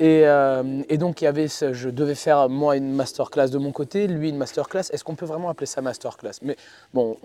[0.00, 3.58] Et, euh, et donc, il y avait ce- je devais faire moi une masterclass de
[3.58, 4.84] mon côté, lui une masterclass.
[4.90, 6.32] Est-ce qu'on peut vraiment appeler ça masterclass?
[6.42, 6.56] Mais
[6.94, 7.18] bon,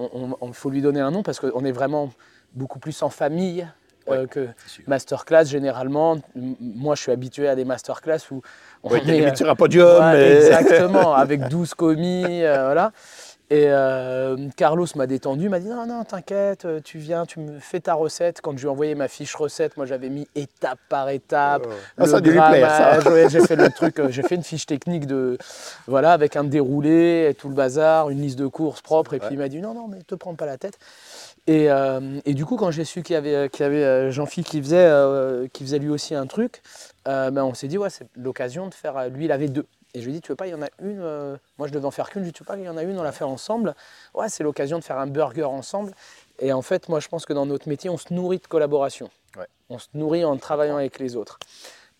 [0.45, 2.11] il faut lui donner un nom parce qu'on est vraiment
[2.53, 3.65] beaucoup plus en famille
[4.09, 4.49] euh, Ouais, que
[4.87, 5.45] masterclass.
[5.45, 8.41] Généralement, moi, je suis habitué à des masterclass où
[8.83, 10.03] on Oui, t'es est, limite euh, sur un podium.
[10.11, 12.91] Ouais, Exactement, avec 12 commis, euh, voilà.
[13.51, 17.59] Et euh, Carlos m'a détendu, m'a dit non, non, t'inquiète, euh, tu viens, tu me
[17.59, 18.41] fais ta recette.
[18.41, 21.67] Quand je lui ai envoyé ma fiche recette, moi j'avais mis étape par étape.
[21.97, 22.97] Ah, le ça a dû lui plaire, ça.
[22.97, 25.37] grammage, ouais, j'ai fait le truc, euh, j'ai fait une fiche technique de,
[25.85, 29.13] voilà, avec un déroulé, et tout le bazar, une liste de courses propre.
[29.13, 30.79] Et puis il m'a dit non, non, mais te prends pas la tête.
[31.47, 34.47] Et, euh, et du coup, quand j'ai su qu'il y avait, qu'il y avait Jean-Philippe
[34.47, 36.63] qui faisait, euh, qui faisait lui aussi un truc,
[37.07, 39.09] euh, ben, on s'est dit, ouais, c'est l'occasion de faire.
[39.09, 39.65] Lui, il avait deux.
[39.95, 40.99] Et je lui ai dit, tu veux pas, il y en a une.
[41.01, 42.21] euh, moi, je devais en faire qu'une.
[42.21, 43.73] Je lui dit, tu veux pas, il y en a une, on l'a fait ensemble?
[44.13, 45.93] Ouais, c'est l'occasion de faire un burger ensemble.
[46.39, 49.09] Et en fait, moi, je pense que dans notre métier, on se nourrit de collaboration.
[49.37, 49.47] Ouais.
[49.69, 51.39] On se nourrit en travaillant avec les autres.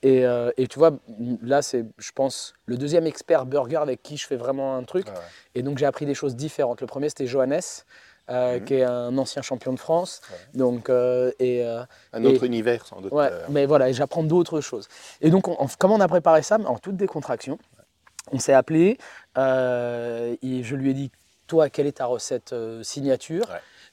[0.04, 0.92] Et, euh, et tu vois,
[1.42, 5.08] là, c'est, je pense, le deuxième expert burger avec qui je fais vraiment un truc.
[5.08, 5.14] Ouais.
[5.56, 6.82] Et donc j'ai appris des choses différentes.
[6.82, 7.62] Le premier c'était Johannes,
[8.30, 8.66] euh, Mhm.
[8.66, 10.22] qui est un ancien champion de France.
[10.54, 11.64] Donc, euh, et,
[12.14, 13.12] Un Et- autre univers, sans doute.
[13.14, 14.88] ouais, mais voilà, j'apprends d'autres choses.
[15.22, 16.58] Et donc, on- on- comment on a préparé ça?
[16.66, 17.58] En toute décontraction.
[18.32, 18.98] On s'est appelé,
[19.38, 21.12] euh, et je lui ai dit,
[21.48, 23.48] toi, quelle est ta recette euh, signature?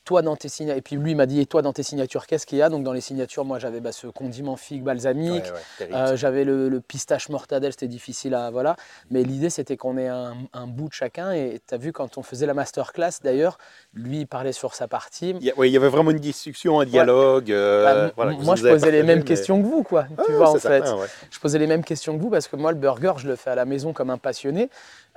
[0.04, 2.44] Toi dans tes signatures, et puis lui m'a dit, et toi dans tes signatures, qu'est-ce
[2.46, 2.68] qu'il y a?
[2.68, 6.16] Donc dans les signatures, moi j'avais bah, ce condiment figue balsamique, Ouais, ouais, terrible, euh,
[6.16, 8.50] j'avais le, le pistache mortadelle, c'était difficile à.
[8.50, 8.76] Voilà.
[9.10, 12.18] Mais l'idée c'était qu'on ait un, un bout de chacun, et tu as vu quand
[12.18, 13.58] on faisait la masterclass d'ailleurs,
[13.94, 15.30] lui il parlait sur sa partie.
[15.40, 17.52] Il y, a- ouais, il y avait vraiment une discussion, un dialogue.
[17.52, 20.06] euh, Bah, voilà, moi je posais les mêmes mais- questions que vous, quoi.
[20.18, 20.60] Ah, tu vois en fait.
[20.84, 21.06] certain, ouais.
[21.30, 23.50] Je posais les mêmes questions que vous parce que moi, le burger, je le fais
[23.50, 24.68] à la maison comme un passionné,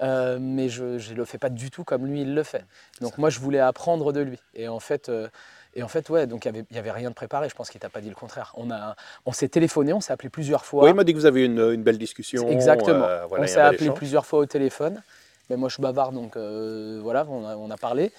[0.02, 2.65] euh, mais je ne le fais pas du tout comme lui, il le fait.
[3.02, 4.38] Donc moi, je voulais apprendre de lui.
[4.54, 5.28] Et en fait, euh,
[5.74, 7.50] et en fait ouais, donc il n'y avait, il y avait rien de préparé.
[7.50, 8.54] Je pense qu'il t'a pas dit le contraire.
[8.56, 10.84] On, a, on s'est téléphoné, on s'est appelé plusieurs fois.
[10.84, 12.48] Oui, il m'a dit que vous avez eu une, une belle discussion.
[12.50, 13.06] Exactement.
[13.06, 15.02] euh, voilà, on s'est appelé plusieurs fois au téléphone.
[15.49, 18.12] Mais moi, je suis bavard, donc euh, voilà, on a, on a parlé.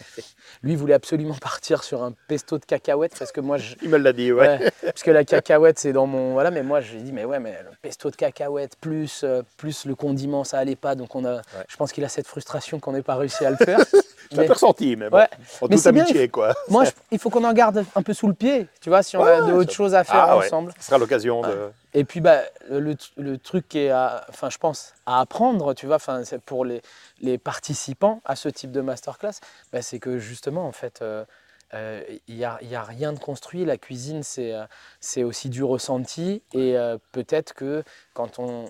[0.63, 3.89] Lui, il voulait absolument partir sur un pesto de cacahuètes parce que moi, je, Il
[3.89, 4.47] me l'a dit, ouais.
[4.59, 6.33] Ouais, parce que la cacahuète, c'est dans mon.
[6.35, 9.87] Voilà, mais moi, j'ai dit, mais ouais, mais le pesto de cacahuète plus, euh, plus
[9.87, 10.95] le condiment, ça allait pas.
[10.95, 13.57] Donc, on a, je pense qu'il a cette frustration qu'on n'ait pas réussi à le
[13.57, 13.79] faire.
[14.33, 15.29] Je l'ai ressenti, mais bon, Ouais.
[15.61, 16.53] en Mais toute bien, amitié, quoi.
[16.69, 19.17] moi, je- il faut qu'on en garde un peu sous le pied, tu vois, si
[19.17, 20.75] on a d'autres choses à faire Ah ensemble.
[20.81, 21.71] Ce sera l'occasion de...
[21.97, 25.97] Et puis, bah, le, truc qui est, à, enfin, je pense, à apprendre, tu vois,
[25.97, 26.83] enfin, pour les,
[27.23, 29.41] les participants à ce type de masterclass,
[29.73, 31.25] bah, c'est que justement, en fait, euh,
[31.73, 33.65] euh, il n'y a, rien de construit.
[33.65, 36.43] La cuisine, c'est euh, aussi du ressenti.
[36.53, 37.83] Et euh, peut-être que
[38.13, 38.67] quand on,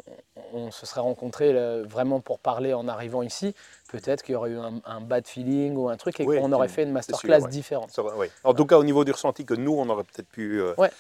[0.53, 3.57] on se serait rencontrés là, vraiment pour parler en arrivant ici,
[3.91, 6.53] peut-être qu'il y aurait eu un, un bad feeling ou un truc et Oui, qu'on
[6.53, 7.51] aurait fait une sûr, masterclass ouais.
[7.51, 7.99] différente.
[7.99, 8.31] ouais.
[8.45, 10.91] En tout cas, au niveau du ressenti que nous, on aurait peut-être pu Ouais.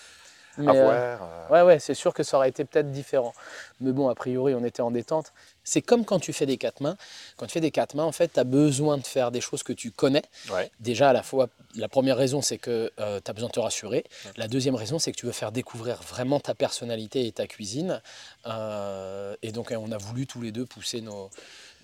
[0.59, 1.17] Mais, euh, euh,
[1.51, 3.33] Ouais, ouais, c'est sûr que ça aurait été peut-être différent.
[3.81, 5.33] Mais bon, a priori, on était en détente.
[5.69, 6.97] C'est comme quand tu fais des quatre mains.
[7.37, 9.63] Quand tu fais des quatre mains, en fait, tu as besoin de faire des choses
[9.63, 10.23] que tu connais.
[10.51, 10.71] ouais.
[10.81, 14.05] Déjà, à la fois, la première raison, c'est que tu as besoin de te rassurer.
[14.37, 18.01] La deuxième raison, c'est que tu veux faire découvrir vraiment ta personnalité et ta cuisine.
[18.47, 21.31] Euh, et donc, on a voulu tous les deux pousser nos.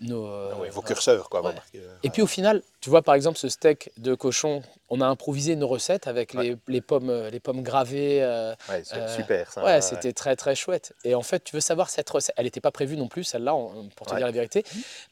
[0.01, 1.42] nos Ah ouais, vos euh, curseurs, quoi.
[1.42, 1.55] ouais.
[1.77, 5.07] euh, et puis au final, tu vois par exemple ce steak de cochon, on a
[5.07, 8.23] improvisé une recette avec les, les pommes, euh, les pommes gravées.
[8.23, 9.64] euh, ouais, euh, super, ça.
[9.64, 10.95] Ouais, c'était très très chouette.
[11.05, 13.55] Et en fait, tu veux savoir cette recette, elle n'était pas prévue non plus, celle-là,
[13.55, 14.18] on- pour te Ouais.
[14.18, 14.64] dire la vérité.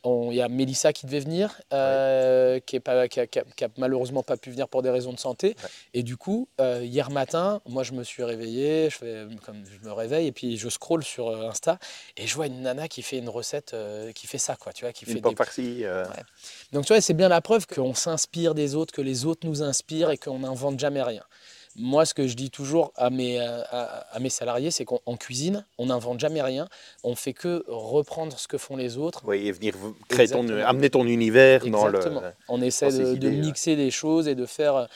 [0.04, 3.44] Il y a Mélissa qui devait venir, euh, qui, est pas, qui, a, qui a-
[3.56, 5.48] qui a malheureusement pas pu venir pour des raisons de santé.
[5.62, 5.68] Ouais.
[5.94, 9.86] Et du coup, euh, hier matin, moi je me suis réveillé, je, fais, comme je
[9.86, 11.78] me réveille et puis je scroll sur euh, Insta
[12.16, 14.84] et je vois une nana qui fait une recette, euh, qui fait ça, quoi, tu
[14.84, 15.84] vois, qui fait Une des farcie.
[15.84, 16.22] euh, Ouais.
[16.72, 19.62] donc tu vois, c'est bien la preuve qu'on s'inspire des autres, que les autres nous
[19.62, 21.22] inspirent et qu'on n'invente jamais rien.
[21.76, 25.00] Moi, ce que je dis toujours à mes, euh, à, à mes salariés, c'est qu'en
[25.06, 26.68] en cuisine, on n'invente jamais rien.
[27.04, 29.22] On fait que reprendre ce que font les autres.
[29.24, 29.74] Oui, et venir
[30.08, 30.66] créer ton, Exactement.
[30.68, 31.96] amener ton univers dans le.
[31.98, 32.22] Exactement.
[32.48, 34.74] On essaie de, mixer des choses et de faire.
[34.74, 34.86] euh,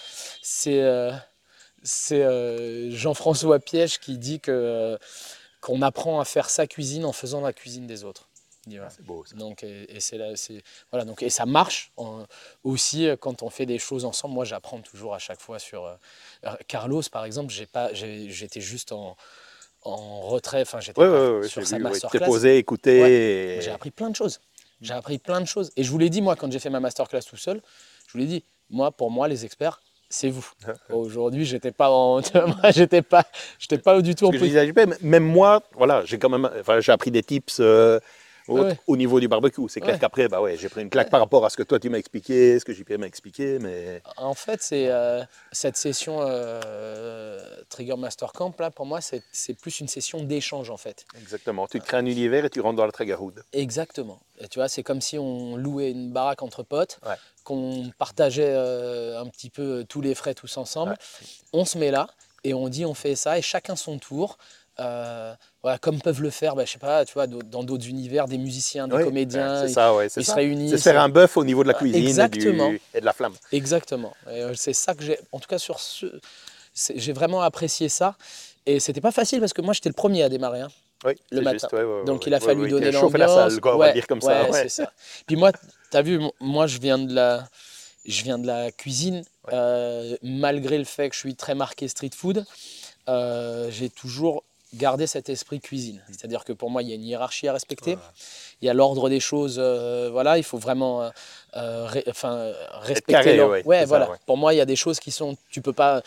[0.43, 1.13] C'est euh,
[1.87, 4.97] c'est, euh, Jean-François Piège qui dit que euh,
[5.61, 8.29] qu'on apprend à faire sa cuisine en faisant la cuisine des autres.
[8.66, 8.90] Voilà.
[8.90, 9.37] C'est beau, ça.
[9.37, 11.05] Donc, et, et c'est là, c'est voilà.
[11.05, 11.92] Donc, et ça marche
[12.62, 14.35] aussi euh, quand on fait des choses ensemble.
[14.35, 15.94] Moi, j'apprends toujours à chaque fois sur euh,
[16.46, 17.53] euh, Carlos, par exemple.
[17.53, 19.16] J'ai pas, j'ai- j'étais juste en,
[19.83, 20.62] en retrait.
[20.62, 21.90] Enfin, j'étais Ouais, pas ouais, ouais, sur sa vu, ouais.
[21.90, 22.27] T'es masterclass.
[22.27, 23.57] posé, écouté.
[23.57, 24.40] Et- J'ai appris plein de choses.
[24.81, 25.70] J'ai appris plein de choses.
[25.77, 27.62] Et je vous l'ai dit, moi, quand j'ai fait ma masterclass tout seul,
[28.07, 30.46] je vous l'ai dit, moi, pour moi, les experts, c'est vous.
[30.90, 32.20] Aujourd'hui, j'étais pas en,
[32.74, 33.24] j'étais pas,
[33.59, 36.81] j'étais pas du tout en que je disais même moi, voilà, j'ai quand même, enfin,
[36.81, 37.98] j'ai appris des tips euh,
[38.49, 38.79] au, Ouais.
[38.87, 39.63] au niveau du barbecue.
[39.69, 40.01] C'est clair Ouais.
[40.01, 41.99] qu'après, bah ouais, j'ai pris une claque par rapport à ce que toi tu m'as
[41.99, 47.97] expliqué, ce que JP m'a expliqué, mais En fait, c'est euh, cette session euh, Trigger
[47.97, 51.05] Master Camp là, pour moi, c'est c'est plus une session d'échange en fait.
[51.21, 51.67] exactement.
[51.67, 53.43] Tu crées un univers et tu rentres dans la Triggerhood.
[53.53, 54.21] Exactement.
[54.41, 57.15] Et tu vois, c'est comme si on louait une baraque entre potes, Ouais.
[57.45, 60.93] qu'on partageait euh, un petit peu tous les frais tous ensemble.
[60.93, 61.27] Ouais.
[61.53, 62.09] On se met là
[62.43, 64.39] et on dit on fait ça et chacun son tour.
[64.81, 68.27] Euh, voilà, comme peuvent le faire, bah, je sais pas, tu vois, dans d'autres univers,
[68.27, 70.71] des musiciens, des Oui, comédiens, ils, ça, ouais, se réunissent.
[70.73, 72.69] C'est se faire un bœuf au niveau de la cuisine et, exactement.
[72.71, 73.35] du- et de la flamme.
[73.53, 74.15] Exactement.
[74.27, 76.07] Et, euh, c'est ça que j'ai, en tout cas sur ce,
[76.95, 78.17] j'ai vraiment apprécié ça.
[78.67, 80.63] Et c'était pas facile parce que moi j'étais le premier à démarrer.
[80.63, 80.69] hein.
[81.05, 81.59] Oui, Le matin.
[81.61, 83.53] juste, ouais, ouais, ouais, Donc il a fallu donner chauffé la l'ambiance.
[83.53, 84.69] salle, quoi, on va dire comme ça.
[84.69, 84.93] ça.
[85.27, 87.47] Puis moi, tu as vu, moi je viens de la,
[88.07, 89.23] je viens de la cuisine.
[89.53, 92.45] Euh, malgré le fait que je suis très marqué street food,
[93.11, 94.43] euh, j'ai toujours
[94.75, 95.97] gardé cet esprit cuisine.
[95.97, 96.13] Mm.
[96.13, 97.99] C'est-à-dire que pour moi, il y a une hiérarchie à respecter.
[98.63, 99.57] Il y a l'ordre des choses.
[99.59, 101.11] euh, voilà, il faut vraiment euh,
[101.57, 103.13] euh, ré- enfin, respecter.
[103.13, 104.11] carré, ouais, ça, voilà.
[104.11, 104.17] ouais.
[104.27, 106.03] Pour moi, il y a des choses qui sont, tu peux pas.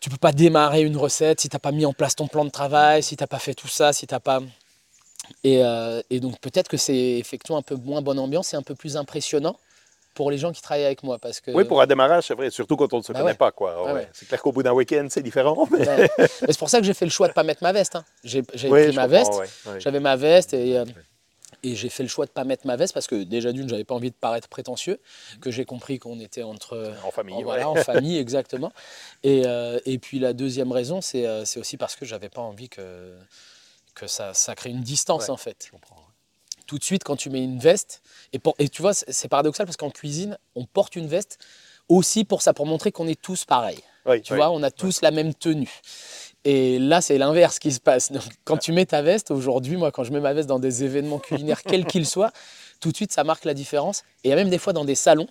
[0.00, 2.44] Tu peux pas démarrer une recette si tu n'as pas mis en place ton plan
[2.44, 4.40] de travail, si tu n'as pas fait tout ça, si tu n'as pas...
[5.42, 8.62] Et, euh, et donc peut-être que c'est effectivement un peu moins bonne ambiance et un
[8.62, 9.56] peu plus impressionnant
[10.14, 11.18] pour les gens qui travaillent avec moi.
[11.18, 13.32] Parce que, Oui, pour un démarrage, c'est vrai, surtout quand on ne se Bah connaît
[13.32, 13.36] ouais.
[13.36, 13.50] pas.
[13.52, 13.84] quoi.
[13.84, 14.08] Ouais, ouais.
[14.12, 15.66] C'est clair qu'au bout d'un week-end, c'est différent.
[15.70, 15.86] Mais...
[15.88, 16.08] Ouais.
[16.18, 17.96] Mais c'est pour ça que j'ai fait le choix de ne pas mettre ma veste.
[17.96, 18.04] hein.
[18.22, 19.32] J'ai Oui, pris ma veste,
[19.78, 20.84] j'avais ma veste et, euh,
[21.62, 23.84] Et j'ai fait le choix de pas mettre ma veste parce que déjà d'une, j'avais
[23.84, 25.00] pas envie de paraître prétentieux,
[25.40, 28.70] que j'ai compris qu'on était entre En famille, en, voilà, en famille exactement.
[29.22, 32.42] Et, euh, et puis la deuxième raison, c'est euh, c'est aussi parce que j'avais pas
[32.42, 33.14] envie que
[33.94, 35.64] que ça, ça crée une distance en fait.
[35.66, 35.96] Je comprends.
[36.66, 39.66] Tout de suite, quand tu mets une veste, et, pour- et tu vois, c'est paradoxal
[39.66, 41.38] parce qu'en cuisine, on porte une veste
[41.88, 43.80] aussi pour ça, pour montrer qu'on est tous pareils.
[44.06, 44.38] Oui, Tu oui.
[44.38, 45.70] vois, on a tous la même tenue.
[46.44, 48.12] Et là, c'est l'inverse qui se passe.
[48.12, 50.84] Donc, quand tu mets ta veste, aujourd'hui, moi, quand je mets ma veste dans des
[50.84, 52.30] événements culinaires, quels qu'ils soient,
[52.80, 54.02] tout de suite, ça marque la différence.
[54.24, 55.26] Et il y a même des fois dans des salons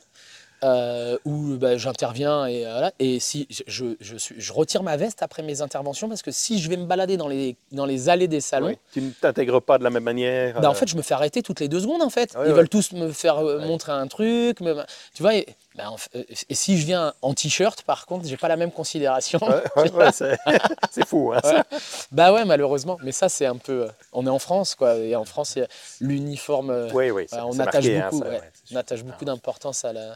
[0.64, 4.82] euh, où bah, j'interviens et, euh, voilà, et si je, je, je suis- je retire
[4.84, 7.86] ma veste après mes interventions parce que si je vais me balader dans les, dans
[7.86, 8.78] les allées des salons, Oui.
[8.94, 10.60] Tu ne t'intègres pas de la même manière.
[10.62, 12.34] bah, en euh, fait, je me fais arrêter toutes les deux secondes, en fait.
[12.36, 14.62] Ouais, Ils veulent tous me faire euh, montrer un truc.
[14.62, 18.26] me- tu vois, et, bah, en fait, et si je viens en t-shirt, par contre,
[18.28, 19.40] j'ai pas la même considération.
[19.42, 20.12] ouais, ouais, ouais,
[20.92, 21.34] c'est fou.
[21.36, 21.64] hein, ça.
[22.12, 22.98] Bah ouais, malheureusement.
[23.04, 23.84] Mais ça, c'est un peu.
[23.84, 24.96] euh, On est en France, quoi.
[24.98, 25.58] Et en France,
[26.00, 26.70] l'uniforme.
[26.70, 26.90] euh,
[27.32, 28.26] on attache marqué, hein, ça,
[28.72, 30.16] on attache beaucoup d'importance à la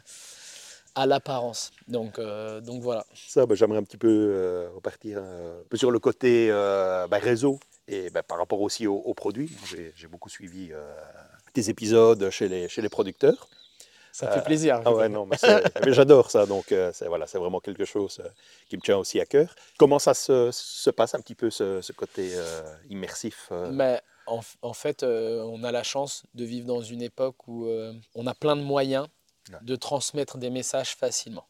[0.97, 1.71] à l'apparence.
[1.87, 3.05] Donc, euh, donc voilà.
[3.13, 7.07] Ça, ben, j'aimerais un petit peu euh, repartir euh, un peu sur le côté euh,
[7.07, 9.51] ben, réseau et ben, par rapport aussi aux, aux produits.
[9.65, 10.71] J'ai beaucoup suivi
[11.53, 13.47] tes épisodes chez les, chez les producteurs.
[14.11, 14.81] Ça fait plaisir.
[14.83, 16.47] Ah ouais, non, mais j'adore ça.
[16.47, 18.19] Donc, c'est voilà, c'est vraiment quelque chose
[18.67, 19.55] qui me tient aussi à cœur.
[19.77, 22.31] Comment ça se, se passe un petit peu ce, ce côté
[22.89, 27.47] immersif Mais en, en fait, euh, on a la chance de vivre dans une époque
[27.47, 29.07] où euh, on a plein de moyens
[29.61, 31.47] De transmettre des messages facilement.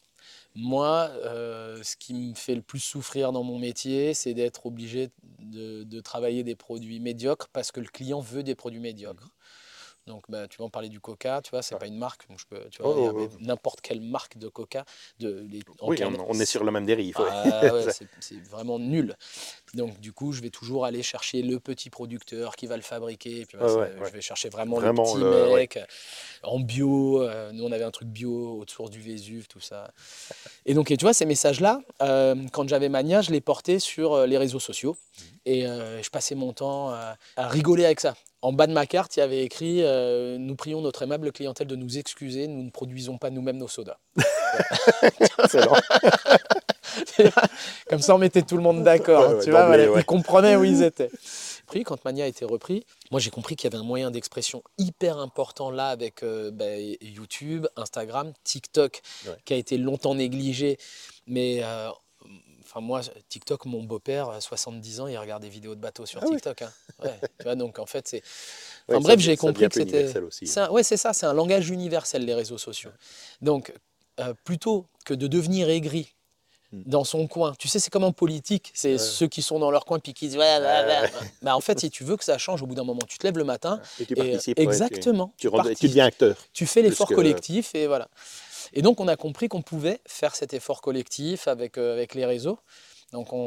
[0.56, 5.10] Moi, euh, ce qui me fait le plus souffrir dans mon métier, c'est d'être obligé
[5.40, 9.30] de travailler des produits médiocres parce que le client veut des produits médiocres.
[10.08, 11.80] Donc, bah, tu vas en parler du Coca, tu vois, c'est Ouais.
[11.80, 12.28] pas une marque.
[12.30, 13.38] donc je peux, tu vois, Oh, oh, oh.
[13.42, 14.86] n'importe quelle marque de Coca.
[15.20, 17.20] De, les- Oui, on, on est sur la même dérive.
[17.20, 17.26] ouais.
[17.30, 17.86] ah ouais,
[18.22, 19.16] c'est- vraiment nul.
[19.74, 23.42] Donc du coup, je vais toujours aller chercher le petit producteur qui va le fabriquer.
[23.42, 24.08] Et puis, bah, Ouais, ça, ouais, ouais.
[24.08, 25.84] Je vais chercher vraiment, Vraiment le petit le- mec euh,
[26.44, 27.22] en bio.
[27.22, 29.92] euh, nous, on avait un truc bio autour du Vésuve, tout ça.
[30.66, 34.26] Et donc, et tu vois, ces messages-là, euh, quand j'avais Mania, je les portais sur
[34.26, 34.96] les réseaux sociaux.
[34.96, 35.24] Mmh.
[35.46, 38.16] Et euh, je passais mon temps à rigoler avec ça.
[38.42, 41.68] En bas de ma carte, il y avait écrit euh, Nous prions notre aimable clientèle
[41.68, 43.98] de nous excuser, nous ne produisons pas nous-mêmes nos sodas.
[45.44, 45.74] Excellent.
[47.90, 49.30] Comme ça, on mettait tout le monde d'accord.
[49.30, 50.02] Ouais, ouais, tu vois, d'emblée, voilà, ouais.
[50.02, 51.10] Ils comprenaient où ils étaient.
[51.70, 54.64] Puis, quand Mania a été repris, moi j'ai compris qu'il y avait un moyen d'expression
[54.78, 59.02] hyper important là avec euh, ben, YouTube, Instagram, TikTok,
[59.46, 60.78] qui a été longtemps négligé.
[61.26, 61.90] Mais euh,
[62.68, 66.22] enfin moi, TikTok, mon beau-père, à 70 ans, il regarde des vidéos de bateaux sur
[66.22, 66.36] Ah oui.
[66.36, 66.62] TikTok.
[66.64, 66.72] hein.
[67.04, 68.22] Ouais, tu vois, donc en fait, c'est.
[68.90, 70.14] Enfin bref, j'ai compris que c'était.
[70.32, 72.92] C'est un- ouais, c'est ça, c'est un langage universel, les réseaux sociaux.
[73.42, 73.74] Donc,
[74.20, 76.14] euh, plutôt que de devenir aigri
[76.74, 76.82] Hmm.
[76.86, 78.98] dans son coin, tu sais, c'est comme en politique, c'est Ouais.
[78.98, 80.38] ceux qui sont dans leur coin puis qui disent.
[80.38, 83.26] Bah, en fait, si tu veux que ça change, au bout d'un moment, tu te
[83.26, 83.80] lèves le matin.
[84.02, 84.60] Et tu et, participes.
[84.60, 85.34] exactement.
[85.38, 86.36] Tu, tu tu deviens acteur.
[86.52, 88.10] Tu fais l'effort collectif et voilà.
[88.74, 92.26] Et donc, on a compris qu'on pouvait faire cet effort collectif avec, euh, avec les
[92.26, 92.60] réseaux.
[93.14, 93.38] Donc, on,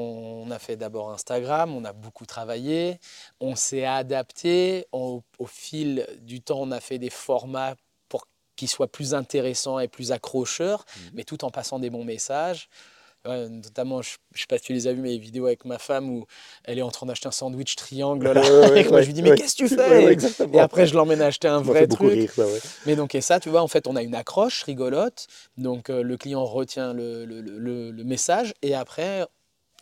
[0.47, 2.99] on a fait d'abord Instagram, on a beaucoup travaillé,
[3.41, 4.87] on s'est adapté.
[4.93, 7.75] On- au fil du temps, on a fait des formats
[8.09, 11.11] pour qu'ils soient plus intéressants et plus accrocheurs, Mhm.
[11.15, 12.69] mais tout en passant des bons messages.
[13.27, 15.79] Ouais, notamment, je ne sais pas si tu les as vues, mes vidéos avec ma
[15.79, 16.25] femme où
[16.65, 18.33] elle est en train d'acheter un sandwich triangle.
[18.33, 20.17] Là, Ouais, ouais, moi, je lui dis, mais qu'est-ce que tu fais?
[20.55, 22.13] Et après, je l'emmène acheter un vrai truc.
[22.13, 22.61] rire, ça, ouais.
[22.87, 25.27] Mais donc, et ça, tu vois, en fait, on a une accroche rigolote.
[25.59, 28.55] Donc, euh, le client retient le, le- le- le message.
[28.63, 29.27] Et après,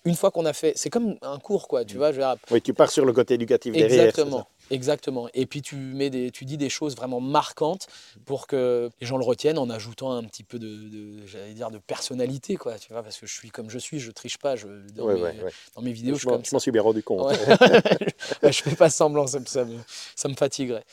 [0.04, 0.72] une fois qu'on a fait.
[0.76, 1.84] C'est comme un cours, quoi.
[1.84, 1.98] Tu Mm.
[1.98, 2.20] vois, je
[2.50, 4.02] Oui, tu pars sur le côté éducatif derrière.
[4.04, 4.48] Exactement.
[4.70, 5.28] Exactement.
[5.34, 7.86] Et puis tu mets des, tu dis des choses vraiment marquantes
[8.24, 11.70] pour que les gens le retiennent en ajoutant un petit peu de, de- j'allais dire,
[11.70, 12.78] de personnalité, quoi.
[12.78, 14.56] Tu vois, parce que je suis comme je suis, je triche pas.
[14.56, 15.52] Je, dans, Ouais, mes, ouais, ouais.
[15.74, 17.32] dans mes vidéos, je Je suis m'en comme je m'en suis bien rendu compte.
[18.42, 19.76] Je fais pas semblant, ça, me- ça me,
[20.16, 20.84] ça me fatiguerait.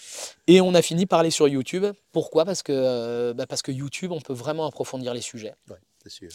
[0.48, 1.86] Et on a fini par aller sur YouTube.
[2.12, 2.46] Pourquoi?
[2.46, 5.54] Parce que, euh, bah, parce que YouTube, on peut vraiment approfondir les sujets.
[6.08, 6.30] Sûr.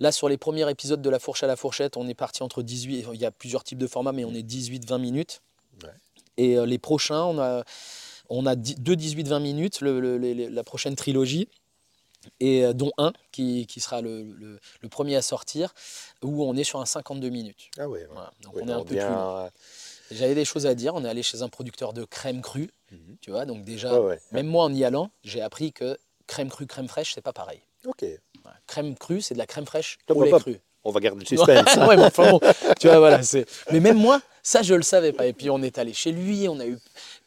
[0.00, 2.62] Là, sur les premiers épisodes de La Fourche à la Fourchette, on est parti entre
[2.62, 5.40] 18, il y a plusieurs types de formats, mais on est 18-20 minutes.
[5.82, 5.88] Ouais.
[6.36, 7.64] Et euh, les prochains, on a,
[8.28, 11.48] on a deux 18-20 minutes, le- le- les- la prochaine trilogie,
[12.40, 15.74] et euh, dont un qui, qui sera le, le- le premier à sortir,
[16.22, 17.70] où on est sur un 52 minutes.
[17.78, 18.06] Ah ouais.
[18.10, 18.32] Voilà.
[18.42, 19.50] Donc on est un peu plus long.
[20.10, 20.94] J'avais des choses à dire.
[20.94, 23.16] On est allé chez un producteur de crème crue, Mhm.
[23.20, 23.44] tu vois.
[23.46, 24.20] Donc déjà, Ouais, ouais.
[24.32, 27.60] même moi en y allant, j'ai appris que crème crue, crème fraîche, c'est pas pareil.
[27.86, 28.04] Ok.
[28.66, 30.60] Crème crue, c'est de la crème fraîche au lait cru.
[30.84, 31.76] On va garder le suspense.
[31.76, 32.40] ouais, mais enfin bon,
[32.78, 33.22] tu vois, voilà.
[33.22, 35.26] c'est- Mais même moi, ça, je le savais pas.
[35.26, 36.78] Et puis, on est allé chez lui, on a eu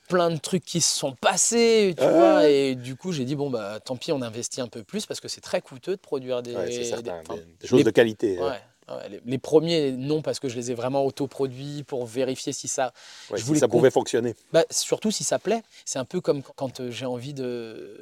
[0.07, 2.11] plein de trucs qui se sont passés, tu Ah.
[2.11, 2.47] vois.
[2.49, 5.19] Et du coup, j'ai dit, bon, bah, tant pis, on investit un peu plus parce
[5.19, 6.55] que c'est très coûteux de produire des.
[6.55, 7.19] Ouais, c'est des- certain.
[7.27, 8.39] enfin, Des, des choses les- de qualité.
[8.39, 8.61] ouais.
[8.89, 12.69] Ouais, les, les premiers, non, parce que je les ai vraiment autoproduits pour vérifier si
[12.69, 12.93] ça.
[13.35, 14.33] Je si ça pouvait fonctionner.
[14.53, 15.61] Bah, surtout si ça plaît.
[15.83, 18.01] C'est un peu comme quand euh, j'ai envie de,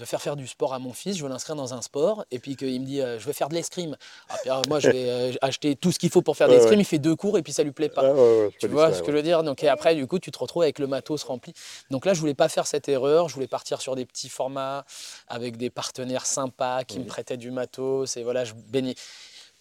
[0.00, 1.16] de faire faire du sport à mon fils.
[1.18, 3.50] Je veux l'inscrire dans un sport et puis qu'il me dit euh, je veux faire
[3.50, 3.96] de l'escrime.
[4.30, 6.54] Ah, puis, alors, moi, je vais euh, acheter tout ce qu'il faut pour faire de
[6.54, 6.78] l'escrime.
[6.78, 6.82] ouais.
[6.82, 8.02] Il fait deux cours et puis ça lui plaît pas.
[8.04, 9.42] Ah, Tu vois ça, ce que je veux dire?
[9.42, 11.52] Donc et après, du coup, tu te retrouves avec le matos rempli.
[11.90, 13.28] Donc là, je voulais pas faire cette erreur.
[13.28, 14.84] Je voulais partir sur des petits formats
[15.28, 18.16] avec des partenaires sympas qui me prêtaient du matos.
[18.16, 18.94] Et voilà, je baignais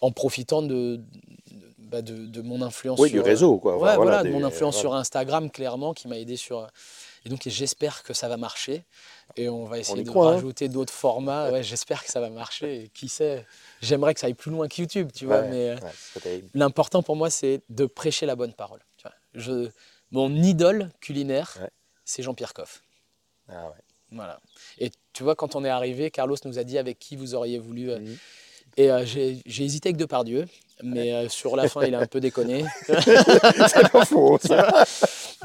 [0.01, 1.01] en profitant de,
[1.77, 2.97] bah, de, de mon influence.
[2.99, 3.75] Oui, sur, du réseau, quoi.
[3.75, 6.65] Ouais, Enfin, voilà, de des- mon influence sur Instagram, clairement, qui m'a aidé sur.
[7.25, 8.83] Et donc, j'espère que ça va marcher.
[9.35, 10.35] Et on va essayer y de croit, hein.
[10.35, 11.51] rajouter d'autres formats.
[11.51, 12.83] Ouais, j'espère que ça va marcher.
[12.83, 13.45] Et qui sait
[13.81, 15.41] J'aimerais que ça aille plus loin que YouTube, tu vois.
[15.41, 15.75] Ouais, Mais euh,
[16.25, 18.79] ouais, l'important pour moi, c'est de prêcher la bonne parole.
[18.97, 19.13] tu vois.
[19.35, 19.69] Je,
[20.11, 21.57] mon idole culinaire,
[22.05, 22.81] c'est Jean-Pierre Coff.
[23.47, 23.71] Ah.
[24.11, 24.39] Voilà.
[24.79, 27.59] Et tu vois, quand on est arrivé, Carlos nous a dit avec qui vous auriez
[27.59, 27.91] voulu.
[27.91, 28.17] euh, Mhm.
[28.79, 30.45] Et euh, j'ai hésité avec Depardieu,
[30.81, 32.63] mais euh, sur la fin, il a un peu déconné.
[32.87, 34.85] c'est pas faux, ça.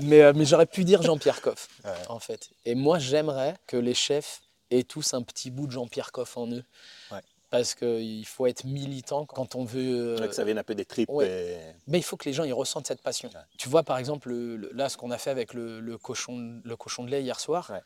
[0.01, 1.91] Mais, euh, mais j'aurais pu dire Jean-Pierre Coff, Ouais.
[2.09, 2.51] en fait.
[2.65, 6.47] Et moi, j'aimerais que les chefs aient tous un petit bout de Jean-Pierre Coff en
[6.47, 6.63] eux.
[7.11, 7.19] Ouais.
[7.51, 10.17] Parce qu'il faut être militant quand on veut.
[10.21, 11.11] euh, que ça vienne un peu des tripes.
[11.11, 11.27] ouais.
[11.29, 13.31] et- Mais il faut que les gens ils ressentent cette passion.
[13.35, 13.41] Ouais.
[13.59, 16.61] Tu vois, par exemple, le- le- là, ce qu'on a fait avec le, le cochon,
[16.65, 17.83] le cochon de lait hier soir, Ouais.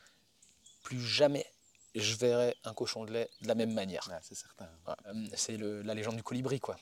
[0.83, 1.47] plus jamais
[1.99, 4.09] je verrai un cochon de lait de la même manière.
[4.23, 4.67] C'est certain.
[4.87, 6.77] Ouais, euh, C'est la légende du colibri, quoi.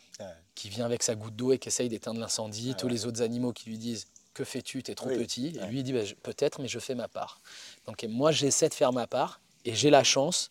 [0.54, 2.74] Qui vient avec sa goutte d'eau et qui essaye d'éteindre l'incendie.
[2.76, 2.92] Tous ouais.
[2.92, 4.82] les autres animaux qui lui disent Que fais-tu?
[4.82, 5.16] T'es trop Oui.
[5.18, 5.56] petit.
[5.60, 7.40] Et lui, il dit Bah, Peut-être, mais je fais ma part.
[7.86, 10.50] Donc, moi, j'essaie de faire ma part et j'ai la chance.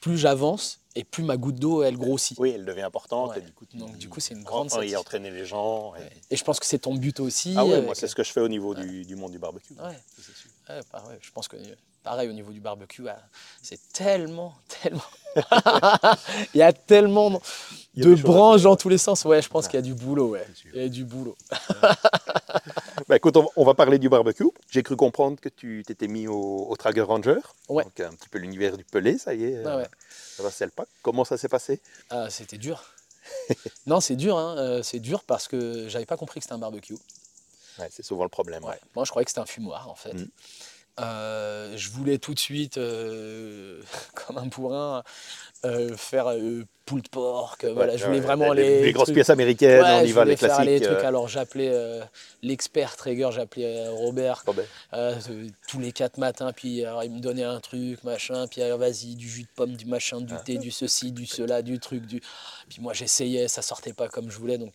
[0.00, 2.38] Plus j'avance et plus ma goutte d'eau, elle grossit.
[2.38, 3.30] Oui, elle devient importante.
[3.30, 3.38] Ouais.
[3.38, 5.94] et du coup, tu- Donc, du coup, c'est une grande en- y entraîner les gens.
[5.96, 6.10] et- Ouais.
[6.30, 7.54] Et je pense que c'est ton but aussi.
[7.56, 9.74] Ah ouais, moi, c'est ce que je fais au niveau du, du monde du barbecue.
[9.74, 9.94] Ouais.
[9.94, 10.50] Ça, c'est sûr.
[10.92, 11.56] Pareil, je pense que
[12.08, 13.18] pareil au niveau du barbecue, ah,
[13.62, 15.02] c'est tellement, tellement.
[16.54, 17.40] Il y a tellement
[17.94, 19.24] Il y a de branches dans tous les sens.
[19.26, 19.70] Ouais, je pense Ouais.
[19.72, 20.30] qu'il y a du boulot.
[20.30, 20.46] Ouais.
[20.74, 21.36] Il y a du boulot.
[23.08, 24.44] Bah, écoute, on, on va parler du barbecue.
[24.70, 27.38] J'ai cru comprendre que tu t'étais mis au, au Trager Ranger.
[27.68, 27.84] Ouais.
[27.84, 29.58] Donc un petit peu l'univers du pelé, ça y est.
[29.60, 29.88] Ouais, euh, ouais.
[30.36, 30.84] Ça va, c'est le pas.
[31.02, 31.80] Comment ça s'est passé?
[32.10, 32.82] Ah, c'était dur.
[33.86, 34.36] non, c'est dur.
[34.36, 34.56] Hein.
[34.58, 36.98] euh, C'est dur parce que j'avais pas compris que c'était un barbecue.
[37.78, 38.62] Ouais, C'est souvent le problème.
[38.64, 38.78] Ouais.
[38.94, 40.12] Moi, je croyais que c'était un fumoir en fait.
[40.14, 40.28] Mm.
[41.00, 43.80] Euh, je voulais tout de suite, euh,
[44.14, 45.02] comme un bourrin,
[45.64, 47.56] euh, faire euh, poule de porc.
[47.74, 50.24] voilà, je voulais vraiment les, les, les grosses trucs- pièces américaines, Ouais, on y va,
[50.24, 50.66] les faire classiques.
[50.66, 51.04] les trucs.
[51.04, 52.00] Alors j'appelais
[52.42, 54.66] l'expert Traeger, j'appelais Robert Robert.
[55.68, 56.52] tous les quatre matins.
[56.52, 58.46] Puis alors, il me donnait un truc, machin.
[58.48, 60.42] Puis vas-y, du jus de pomme, du machin, du Ah.
[60.44, 62.06] thé, du ceci, du cela, du truc.
[62.06, 62.20] Du...
[62.68, 64.58] Puis moi j'essayais, ça sortait pas comme je voulais.
[64.58, 64.72] Donc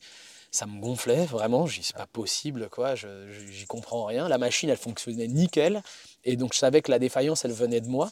[0.51, 1.65] ça me gonflait vraiment.
[1.65, 2.93] Je dis c'est pas possible quoi.
[2.95, 4.27] J'y comprends rien.
[4.29, 5.81] La machine elle fonctionnait nickel.
[6.25, 8.11] Et donc je savais que la défaillance elle venait de moi.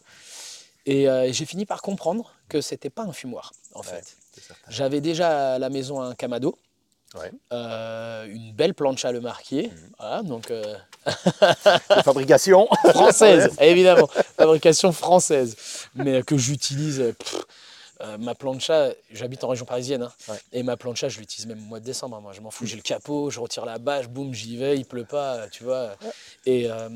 [0.86, 3.86] Et euh, j'ai fini par comprendre que c'était pas un fumoir en Ouais.
[3.88, 4.18] fait.
[4.70, 6.58] J'avais déjà à la maison un Kamado,
[7.14, 7.32] Ouais.
[7.54, 9.90] euh, une belle planche à le marquer, Mhm.
[10.00, 10.76] voilà, donc euh,
[12.04, 12.68] fabrication.
[12.90, 15.56] française, évidemment, fabrication française,
[15.96, 17.14] mais que j'utilise.
[18.04, 20.38] Euh, ma plancha, j'habite en région parisienne, hein, Ouais.
[20.54, 22.18] et ma plancha, je l'utilise même au mois de décembre.
[22.18, 24.78] hein, moi, je m'en fous, j'ai le capot, je retire la bâche, boum, j'y vais,
[24.78, 25.96] il pleut pas, euh, tu vois.
[26.46, 26.90] Et euh,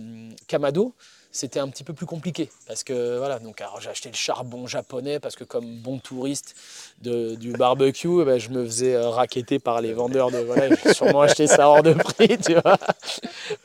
[0.47, 0.93] Kamado,
[1.31, 4.67] c'était un petit peu plus compliqué parce que voilà, donc alors j'ai acheté le charbon
[4.67, 6.55] japonais parce que comme bon touriste
[7.01, 10.73] de- du barbecue, eh ben, je me faisais euh, racketter par les vendeurs de voilà,
[10.73, 12.77] j'ai sûrement acheté ça hors de prix, tu vois.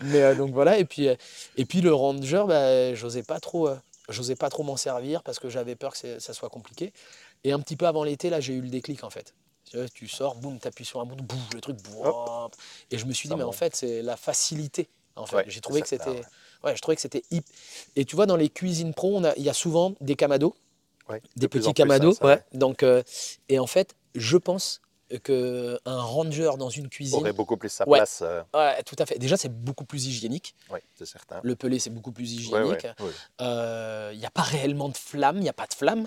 [0.00, 1.14] Mais euh, donc voilà, et puis euh,
[1.56, 3.70] et puis le Ranger, bah, j'osais pas trop,
[4.08, 6.92] j'osais pas trop m'en servir parce que j'avais peur que ça soit compliqué.
[7.44, 9.34] Et un petit peu avant l'été, là, j'ai eu le déclic en fait.
[9.94, 12.12] Tu sors, boum, t'appuies sur un bouton, boum, le truc, boum.
[12.90, 14.88] et je me suis dit, mais en fait, c'est la facilité.
[15.16, 16.22] En fait, Ouais, j'ai trouvé que c'était,
[16.64, 17.44] ouais, je trouvais que c'était hip.
[17.94, 20.54] Et tu vois, dans les cuisines pro, on a- il y a souvent des camados,
[21.08, 22.20] Ouais, des petits plus, camados.
[22.22, 22.42] ouais.
[22.52, 23.02] Donc, euh,
[23.48, 24.80] et en fait, je pense
[25.18, 27.98] que un ranger dans une cuisine, aurait beaucoup plus sa Ouais.
[27.98, 28.20] place.
[28.22, 29.18] euh, ouais, tout à fait.
[29.18, 30.54] Déjà, c'est beaucoup plus hygiénique.
[30.70, 31.40] ouais, c'est certain.
[31.42, 32.84] Le pelé, c'est beaucoup plus hygiénique.
[33.00, 33.10] ouais.
[33.40, 36.06] Euh, Il n'y a pas réellement de flamme, il n'y a pas de flamme,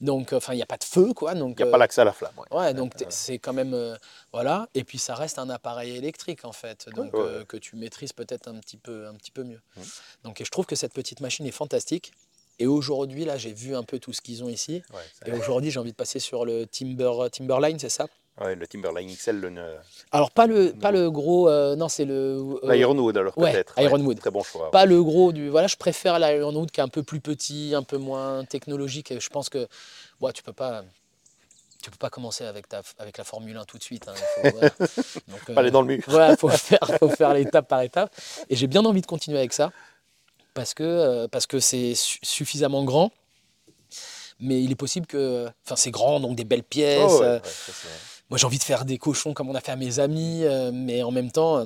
[0.00, 1.34] donc enfin il n'y a pas de feu quoi.
[1.34, 2.34] Donc Il n'y a euh, pas l'accès à la flamme.
[2.50, 2.74] ouais.
[2.74, 3.96] Donc c'est quand même euh,
[4.32, 4.68] voilà.
[4.74, 8.48] Et puis ça reste un appareil électrique en fait, donc euh, que tu maîtrises peut-être
[8.48, 9.60] un petit peu, un petit peu mieux.
[10.24, 12.12] Donc et je trouve que cette petite machine est fantastique.
[12.60, 14.82] Et aujourd'hui là, j'ai vu un peu tout ce qu'ils ont ici.
[14.92, 18.06] Ouais, Et aujourd'hui, j'ai envie de passer sur le Timber Timberline, c'est ça?
[18.40, 19.76] Ouais, le Timberline XL, le ne-
[20.12, 23.74] Alors pas le pas le gros, euh, non c'est le euh, l'Ironwood alors ouais, peut-être.
[23.78, 24.18] Ironwood.
[24.20, 24.70] Très bon choix.
[24.70, 25.48] pas le gros du.
[25.48, 29.10] Voilà, je préfère l'Ironwood qui est un peu plus petit, un peu moins technologique.
[29.10, 29.66] Et je pense que
[30.20, 30.84] ouais, tu peux pas.
[31.82, 34.08] Tu peux pas commencer avec, ta, avec la Formule 1 tout de suite.
[34.08, 34.70] hein, faut, voilà.
[35.28, 36.02] Donc, aller euh, dans le mur.
[36.06, 38.10] voilà, faut faire, faut faire l'étape par étape.
[38.48, 39.70] Et j'ai bien envie de continuer avec ça
[40.54, 43.10] parce que euh, parce que c'est su- suffisamment grand.
[44.40, 47.12] Mais il est possible que, enfin, c'est grand, donc des belles pièces.
[47.12, 47.40] Oh, ouais,
[48.30, 50.70] moi j'ai envie de faire des cochons comme on a fait à mes amis, euh,
[50.72, 51.64] mais en même temps, euh,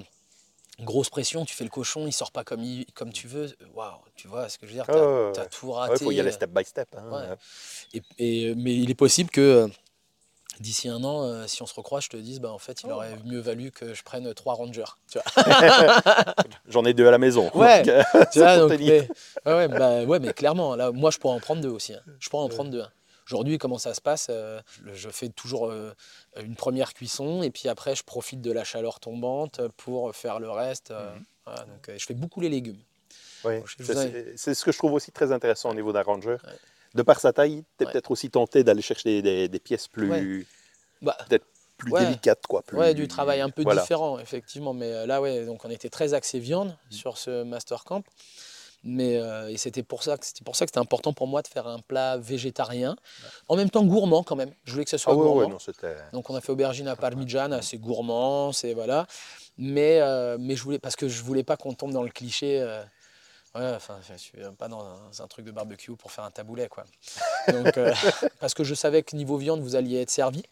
[0.81, 3.55] grosse pression, tu fais le cochon, il sort pas comme, il- comme tu veux.
[3.75, 4.93] Waouh, tu vois ce que je veux dire Ah
[5.35, 5.49] T'as ouais.
[5.51, 6.05] tout Il raté.
[6.05, 6.89] faut y aller euh, step by step.
[6.97, 7.11] hein.
[7.11, 8.01] ouais.
[8.19, 9.69] Et, et- mais il est possible que
[10.61, 12.89] d'ici un an, euh, si on se recroise, je te dise, bah, en fait, il
[12.91, 12.95] Oh.
[12.95, 14.83] aurait mieux valu que je prenne trois rangers.
[16.69, 17.51] J'en ai deux à la maison.
[17.55, 17.83] Ouais.
[17.83, 19.09] donc, euh, Tu vois, donc, mais,
[19.47, 21.95] ouais, ouais, bah, ouais, mais clairement, là, moi, je pourrais en prendre deux aussi.
[21.95, 22.01] hein.
[22.21, 22.83] Je pourrais en prendre deux.
[22.83, 22.91] hein.
[23.29, 24.61] Aujourd'hui, comment ça se passe euh,
[24.95, 25.93] Je fais toujours euh,
[26.41, 30.51] une première cuisson et puis après, je profite de la chaleur tombante pour faire le
[30.51, 30.91] reste.
[30.93, 31.25] euh, Mhm.
[31.45, 32.81] voilà, donc, je fais beaucoup les légumes.
[33.45, 36.31] C'est- ce que je trouve aussi très intéressant au niveau d'un ranger.
[36.45, 36.59] Ouais.
[36.95, 37.93] De par sa taille, tu es Ouais.
[37.93, 40.47] peut-être aussi tenté d'aller chercher des, des- des pièces plus,
[41.03, 41.17] Bah,
[41.77, 42.05] plus Ouais.
[42.07, 42.45] délicates.
[42.49, 43.83] Quoi, plus, Ouais, du travail un peu voilà.
[43.83, 44.73] différent, effectivement.
[44.75, 46.93] Mais là, ouais, donc on était très axé viande Mm.
[46.93, 48.03] sur ce master camp.
[48.91, 51.43] Mais euh, et c'était pour ça que c'était pour ça que c'était important pour moi
[51.43, 52.97] de faire un plat végétarien,
[53.49, 54.51] en même temps gourmand quand même.
[54.65, 55.37] Je voulais que ce soit Ah gourmand.
[55.43, 55.95] ouais, non, c'était...
[56.15, 59.07] Donc on a fait aubergine à parmigiana, c'est gourmand, c'est voilà.
[59.59, 62.61] Mais euh, mais je voulais parce que je voulais pas qu'on tombe dans le cliché.
[62.63, 62.83] euh,
[63.57, 66.69] ouais, enfin, je suis pas dans un, un truc de barbecue pour faire un taboulet
[66.69, 66.85] quoi.
[67.49, 67.93] Donc euh,
[68.41, 70.43] parce que je savais que niveau viande vous alliez être servi.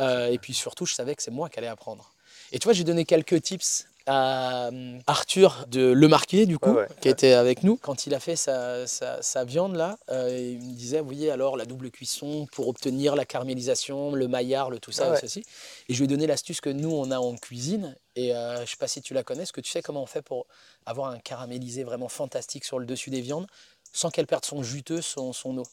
[0.00, 2.12] Et puis surtout je savais que c'est moi qui allais apprendre.
[2.52, 6.08] Et tu vois j'ai donné quelques tips à euh, Arthur de Le
[6.46, 7.12] du coup Ouais, ouais, qui ouais.
[7.12, 9.98] était avec nous quand il a fait sa, sa- sa viande là.
[10.10, 14.68] euh, il me disait oui alors la double cuisson pour obtenir la caramélisation, le maillard,
[14.70, 15.20] le tout ça, ouais.
[15.20, 15.44] ceci.
[15.88, 17.96] Et je lui ai donné l'astuce que nous, on a en cuisine.
[18.16, 19.44] Et euh, je sais pas si tu la connais.
[19.44, 20.46] Est-ce que tu sais comment on fait pour
[20.86, 23.46] avoir un caramélisé vraiment fantastique sur le dessus des viandes
[23.92, 25.66] sans qu'elle perde son juteux, son, son eau?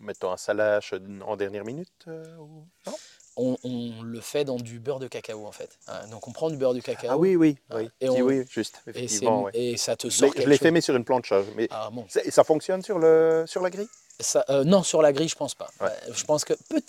[0.00, 2.94] Mettons un salage en dernière minute euh, ou- non?
[3.36, 5.70] On, on le fait dans du beurre de cacao en fait.
[5.86, 7.08] Ah, donc on prend du beurre de cacao.
[7.10, 7.88] Ah oui, oui, oui.
[8.00, 9.50] Et on- oui, juste, Et, ouais.
[9.54, 11.32] et ça te sort l'ai- je l'ai fait, mais sur une planche.
[11.56, 12.04] Mais Ah bon.
[12.08, 13.88] ça fonctionne sur, le, sur la grille?
[14.20, 15.68] Ça, euh, non, sur la grille, je pense pas.
[15.80, 15.86] Ouais.
[15.86, 16.80] Ouais, je pense que peut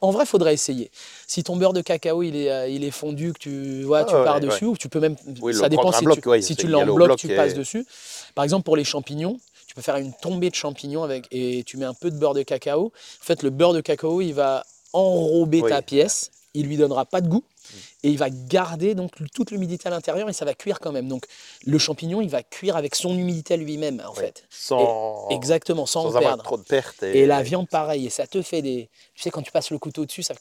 [0.00, 0.90] en vrai, faudrait essayer.
[1.26, 4.14] Si ton beurre de cacao il est, euh, il est fondu, que tu, ouais, tu
[4.14, 4.40] Ah pars ouais.
[4.40, 5.16] dessus, ou tu peux même.
[5.40, 7.18] Oui, ça dépend si bloc, tu, si tu y l'as aller en au bloc, bloc
[7.18, 7.84] tu et- passes dessus.
[8.34, 11.76] Par exemple, pour les champignons, tu peux faire une tombée de champignons avec et tu
[11.78, 12.86] mets un peu de beurre de cacao.
[12.86, 14.64] En fait, le beurre de cacao, il va
[14.96, 15.70] enrober Oui.
[15.70, 16.30] ta pièce.
[16.54, 17.44] Il lui donnera pas de goût.
[18.02, 21.08] Et il va garder donc toute l'humidité à l'intérieur et ça va cuire quand même.
[21.08, 21.26] Donc
[21.66, 24.20] le champignon, il va cuire avec son humidité à lui-même en Oui.
[24.20, 24.44] fait.
[24.48, 26.44] Sans, Exactement, sans, avoir perdre.
[26.44, 27.02] trop de pertes.
[27.02, 28.06] Et, Et la viande, pareil.
[28.06, 28.88] Et ça te fait des.
[29.14, 30.34] Tu sais, quand tu passes le couteau dessus, ça.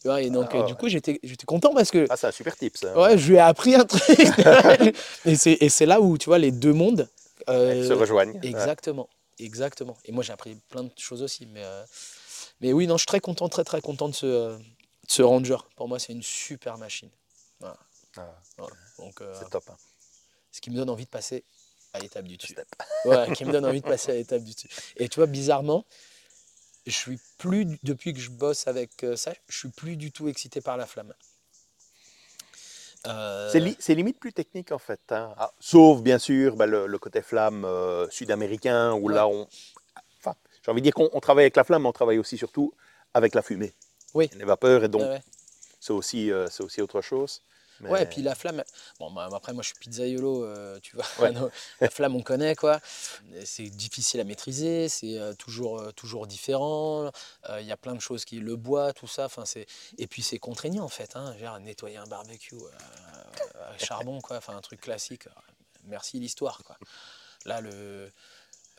[0.00, 0.66] Tu vois, et donc, Ah euh, ouais.
[0.66, 2.06] du coup, j'étais content parce que.
[2.08, 2.98] Ah, c'est un super tip, ça.
[2.98, 4.18] Ouais, je lui ai appris un truc.
[5.26, 7.08] et c'est et c'est là où, tu vois, les deux mondes.
[7.48, 8.32] euh, se rejoignent.
[8.32, 8.40] Ouais.
[8.48, 9.08] exactement.
[9.38, 9.96] Exactement.
[10.04, 11.46] Et moi, j'ai appris plein de choses aussi.
[11.52, 11.84] Mais, euh,
[12.60, 14.62] mais oui, non, je suis très content, très, très content de ce, euh, de
[15.08, 15.58] ce Ranger.
[15.76, 17.10] Pour moi, c'est une super machine.
[17.62, 17.76] Ah,
[18.56, 18.74] Voilà.
[18.98, 19.64] Donc, euh, c'est top.
[19.70, 19.76] hein.
[20.50, 21.44] ce qui me donne envie de passer
[21.92, 22.56] à l'étape du dessus.
[23.04, 24.68] Ouais, qui me donne envie de passer à l'étape du dessus.
[24.96, 25.84] Et tu vois, bizarrement,
[26.86, 30.26] je suis plus, depuis que je bosse avec euh, ça, je suis plus du tout
[30.28, 31.14] excité par la flamme.
[33.06, 35.00] Euh, C'est li- c'est limite plus technique en fait.
[35.10, 35.32] hein.
[35.38, 39.14] Ah, sauf bien sûr bah, le, le côté flamme euh, sud-américain où Ouais.
[39.14, 39.46] là on.
[40.68, 42.74] J'ai envie de dire qu'on on travaille avec la flamme, mais on travaille aussi surtout
[43.14, 43.72] avec la fumée.
[44.12, 44.28] Oui.
[44.36, 45.22] Les vapeurs et donc ouais, ouais.
[45.80, 47.40] c'est aussi, euh, aussi autre chose.
[47.80, 48.62] Mais- Ouais, et puis la flamme.
[49.00, 51.06] Bon, bah, après, moi, je suis pizzaiolo, euh, tu vois.
[51.20, 51.32] Ouais.
[51.80, 52.80] La flamme, on connaît, quoi.
[53.46, 57.10] C'est difficile à maîtriser, c'est euh, toujours, euh, toujours différent.
[57.58, 58.38] Il y a plein de choses qui.
[58.40, 59.24] Le bois, tout ça.
[59.24, 59.64] Enfin, c'est.
[59.96, 61.16] Et puis, c'est contraignant, en fait.
[61.16, 62.56] Hein, nettoyer un barbecue
[63.54, 64.36] à charbon, quoi.
[64.36, 65.28] Enfin, un truc classique.
[65.84, 66.76] Merci l'histoire, quoi.
[67.46, 68.10] Là, le.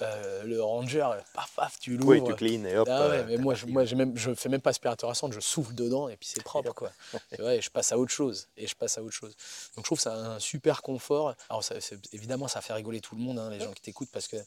[0.01, 2.09] Euh, le ranger, paf, paf, tu l'ouvres.
[2.11, 2.87] Oui, tu clean et hop.
[2.89, 5.13] Ah ouais, euh, mais moi, je, moi j'ai même, je fais même pas aspirateur à
[5.15, 6.91] cendre, je souffle dedans et puis c'est propre, quoi.
[7.35, 9.35] Tu vois, et je passe à autre chose, et je passe à autre chose.
[9.75, 11.35] Donc je trouve ça un super confort.
[11.49, 11.75] Alors ça,
[12.13, 14.37] évidemment, ça fait rigoler tout le monde, hein, les gens qui t'écoutent, parce que.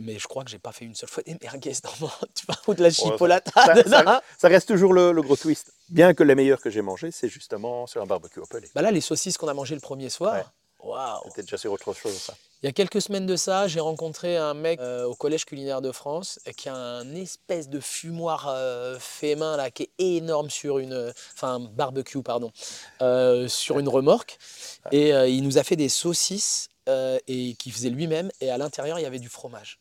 [0.00, 2.44] Mais je crois que j'ai pas fait une seule fois des merguez dans mon, tu
[2.46, 3.50] vois, ou de la chipolata.
[3.54, 3.90] ça, dedans.
[4.04, 5.72] ça- ça reste toujours le, le gros twist.
[5.88, 8.68] Bien que les meilleurs que j'ai mangés, c'est justement sur un barbecue au pelé.
[8.74, 10.52] Bah là, les saucisses qu'on a mangées le premier soir.
[10.80, 11.22] Waouh!
[11.28, 12.34] C'était déjà sur autre chose, ça.
[12.60, 15.80] Il y a quelques semaines de ça, j'ai rencontré un mec euh, au Collège culinaire
[15.80, 19.90] de France euh, qui a un espèce de fumoir euh, fait main là, qui est
[20.16, 21.12] énorme sur une.
[21.34, 22.50] Enfin, barbecue, pardon,
[23.46, 24.38] sur une remorque.
[24.90, 28.30] Et il nous a fait des saucisses et qu'il faisait lui-même.
[28.40, 29.78] Et à l'intérieur, il y avait du fromage.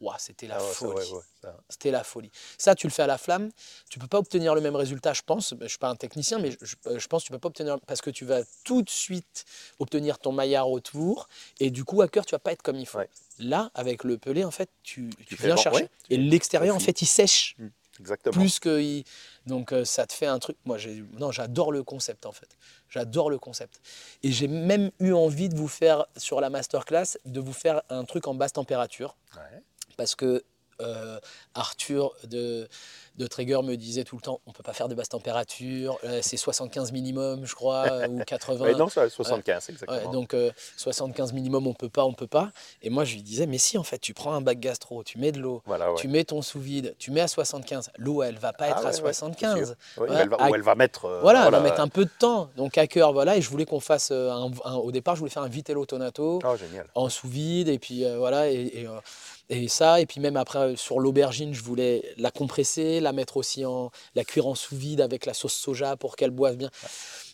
[0.00, 0.06] Ouais.
[0.08, 0.94] Ouah, c'était la Ah ouais, folie.
[0.94, 1.56] ouais, ouais, ça.
[1.68, 2.30] C'était la folie.
[2.58, 3.50] Ça, tu le fais à la flamme,
[3.88, 5.54] tu peux pas obtenir le même résultat, je pense.
[5.60, 8.10] Je suis pas un technicien, mais je, pense que tu peux pas obtenir parce que
[8.10, 9.44] tu vas tout de suite
[9.78, 11.28] obtenir ton maillard autour
[11.60, 13.00] et du coup à cœur tu vas pas être comme il faut.
[13.38, 16.80] Là, avec le pelé, en fait, tu, tu fais viens bon, chercher et l'extérieur en
[16.80, 17.56] fait il sèche
[18.00, 18.32] Exactement.
[18.32, 19.04] plus que il-
[19.46, 20.56] donc euh, ça te fait un truc.
[20.64, 20.76] Moi,
[21.18, 22.56] non, j'adore le concept en fait.
[22.90, 23.80] J'adore le concept.
[24.22, 28.04] Et j'ai même eu envie de vous faire sur la masterclass de vous faire un
[28.04, 29.62] truc en basse température Ouais.
[29.96, 30.42] Parce que
[30.82, 31.18] Euh,
[31.54, 32.68] Arthur de,
[33.16, 36.20] de Traeger me disait tout le temps on peut pas faire de basse température, euh,
[36.22, 38.62] c'est 75 minimum, je crois, euh, ou 80.
[38.62, 40.12] Ouais, non, ça, 75, exactement.
[40.12, 42.50] Donc euh, 75 minimum, on peut pas, on peut pas.
[42.82, 45.16] Et moi, je lui disais, mais si, en fait, tu prends un bac gastro, tu
[45.16, 45.98] mets de l'eau, Voilà, ouais.
[45.98, 47.88] tu mets ton sous-vide, tu mets à 75.
[47.96, 49.68] L'eau, elle va pas être Ah ouais, à ouais, c'est 75.
[49.68, 49.76] sûr.
[49.96, 51.06] Oui, Ouais, elle va, à- ou elle va mettre.
[51.06, 52.50] euh, Voilà, elle va mettre un peu de temps.
[52.58, 53.38] Donc à cœur, voilà.
[53.38, 55.86] Et je voulais qu'on fasse euh, un, un- au départ, je voulais faire un vitello
[55.86, 56.86] tonato Oh, génial.
[56.94, 59.00] en sous vide et puis euh, voilà et, et, euh,
[59.48, 63.36] et ça et puis même après euh, sur l'aubergine je voulais la compresser la mettre
[63.36, 66.70] aussi en la cuire en sous vide avec la sauce soja pour qu'elle boive bien.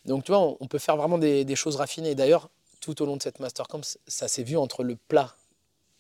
[0.05, 2.15] Donc tu vois on, on peut faire vraiment des, des choses raffinées.
[2.15, 2.49] D'ailleurs
[2.81, 5.35] tout au long de cette mastercamp ça s'est vu entre le plat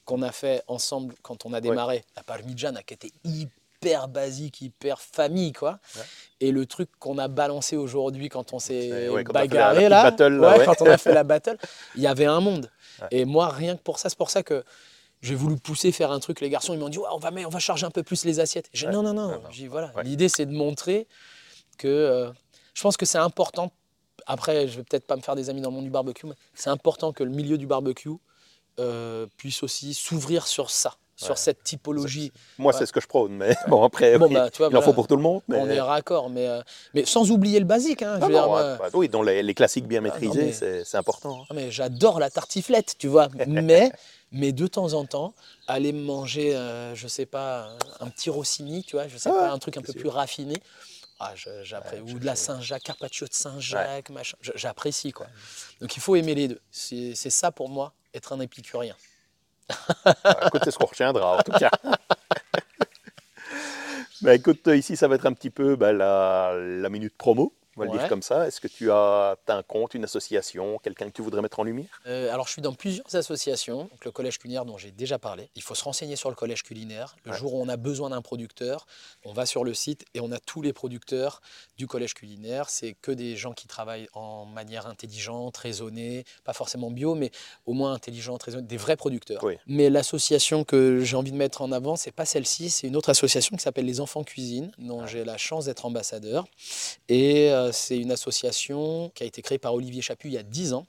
[0.04, 5.00] qu'on a fait ensemble quand on a démarré la parmigiana qui était hyper basique hyper
[5.00, 6.02] famille quoi Ouais.
[6.40, 10.10] et le truc qu'on a balancé aujourd'hui quand on s'est ouais, la- la bagarré là,
[10.10, 11.56] battle, quand on a fait la battle
[11.94, 12.70] il y avait un monde.
[13.10, 14.62] Et moi, rien que pour ça, c'est pour ça que
[15.22, 16.40] j'ai voulu pousser, faire un truc.
[16.40, 18.40] Les garçons, ils m'ont dit Ouais, on, va, on va charger un peu plus les
[18.40, 18.68] assiettes.
[18.72, 19.02] J'ai dit Ouais.
[19.02, 19.28] Non, non, non.
[19.28, 19.50] Non, non.
[19.50, 19.92] J'ai dit, voilà.
[19.96, 20.02] Ouais.
[20.04, 21.06] L'idée, c'est de montrer
[21.78, 21.88] que.
[21.88, 22.30] euh,
[22.74, 23.70] je pense que c'est important.
[24.26, 26.34] Après, je vais peut-être pas me faire des amis dans le monde du barbecue, mais
[26.54, 28.10] c'est important que le milieu du barbecue
[28.80, 32.32] euh, puisse aussi s'ouvrir sur ça, sur cette typologie.
[32.56, 32.78] Moi, Ouais.
[32.78, 34.92] c'est ce que je prône, mais bon, après, Bon, bah, tu vois, il en faut
[34.94, 35.42] pour tout le monde.
[35.48, 35.58] Mais...
[35.58, 36.62] On est raccord, mais, euh,
[36.94, 38.02] mais sans oublier le basique.
[38.02, 40.02] hein, je Non, veux dire, non, ouais, bah, oui, dans les, les classiques bien Ah,
[40.02, 40.52] maîtrisés,
[40.84, 41.42] c'est important.
[41.42, 41.46] hein.
[41.50, 43.28] Ah, mais j'adore la tartiflette, tu vois.
[43.46, 43.92] Mais,
[44.32, 45.34] mais de temps en temps,
[45.66, 49.38] aller manger, euh, je sais pas, un petit rossini, tu vois, je sais Ah ouais,
[49.40, 50.00] pas, un truc un peu sûr.
[50.00, 50.56] plus raffiné.
[51.20, 54.36] Ah, Ouais, ou de la Saint-Jacques, carpaccio de Saint-Jacques, machin.
[54.56, 55.28] J'apprécie, quoi.
[55.80, 56.60] Donc il faut aimer les deux.
[56.72, 58.96] C'est ça pour moi, être un épicurien.
[60.46, 61.70] Écoute, c'est ce qu'on retiendra, en tout cas.
[64.20, 67.80] Bah, écoute, ici, ça va être un petit peu bah, la, la minute promo, on
[67.80, 68.46] va le dire comme ça.
[68.46, 71.88] Est-ce que tu as, un compte, une association, quelqu'un que tu voudrais mettre en lumière?
[72.06, 73.84] Euh, alors, je suis dans plusieurs associations.
[73.84, 75.48] Donc, le collège culinaire dont j'ai déjà parlé.
[75.56, 77.16] Il faut se renseigner sur le collège culinaire.
[77.24, 77.36] Le Ouais.
[77.38, 78.86] jour où on a besoin d'un producteur,
[79.24, 81.40] on va sur le site et on a tous les producteurs
[81.78, 82.68] du collège culinaire.
[82.68, 87.30] C'est que des gens qui travaillent en manière intelligente, raisonnée, pas forcément bio, mais
[87.66, 89.42] au moins intelligente, raisonnée, des vrais producteurs.
[89.44, 89.56] Oui.
[89.66, 93.08] Mais l'association que j'ai envie de mettre en avant, c'est pas celle-ci, c'est une autre
[93.10, 96.44] association qui s'appelle les Enfants Cuisine, dont j'ai la chance d'être ambassadeur.
[97.08, 100.42] Et euh, c'est une association qui a été créée par Olivier Chaput il y a
[100.42, 100.86] 10 ans.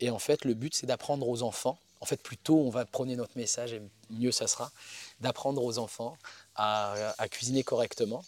[0.00, 1.78] Et en fait, le but, c'est d'apprendre aux enfants.
[2.00, 4.70] En fait, plus tôt on va prôner notre message, et mieux ça sera,
[5.20, 6.16] d'apprendre aux enfants
[6.54, 8.22] à cuisiner correctement.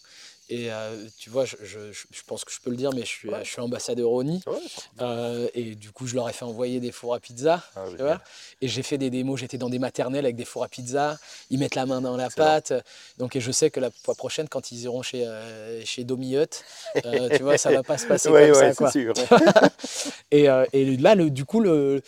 [0.51, 3.07] Et euh, tu vois, je, je- je pense que je peux le dire, mais je
[3.07, 3.45] suis, Ouais.
[3.45, 4.41] je suis ambassadeur ONI.
[4.47, 4.57] Ouais,
[5.03, 7.63] Euh, et du coup, je leur ai fait envoyer des fours à pizza.
[7.77, 8.07] Ah, tu génial.
[8.07, 8.21] vois.
[8.63, 11.19] Et j'ai fait des démos, j'étais dans des maternelles avec des fours à pizza.
[11.51, 12.73] Ils mettent la main dans la pâte.
[13.19, 16.35] Donc, et je sais que la fois prochaine, quand ils iront chez, euh, chez Domi
[16.35, 16.65] Hut,
[17.05, 18.75] euh, tu vois, ça va pas se passer Ouais, comme ça.
[18.75, 18.91] Quoi.
[18.91, 19.13] c'est sûr.
[20.31, 22.03] Et, et là, le, du coup, le,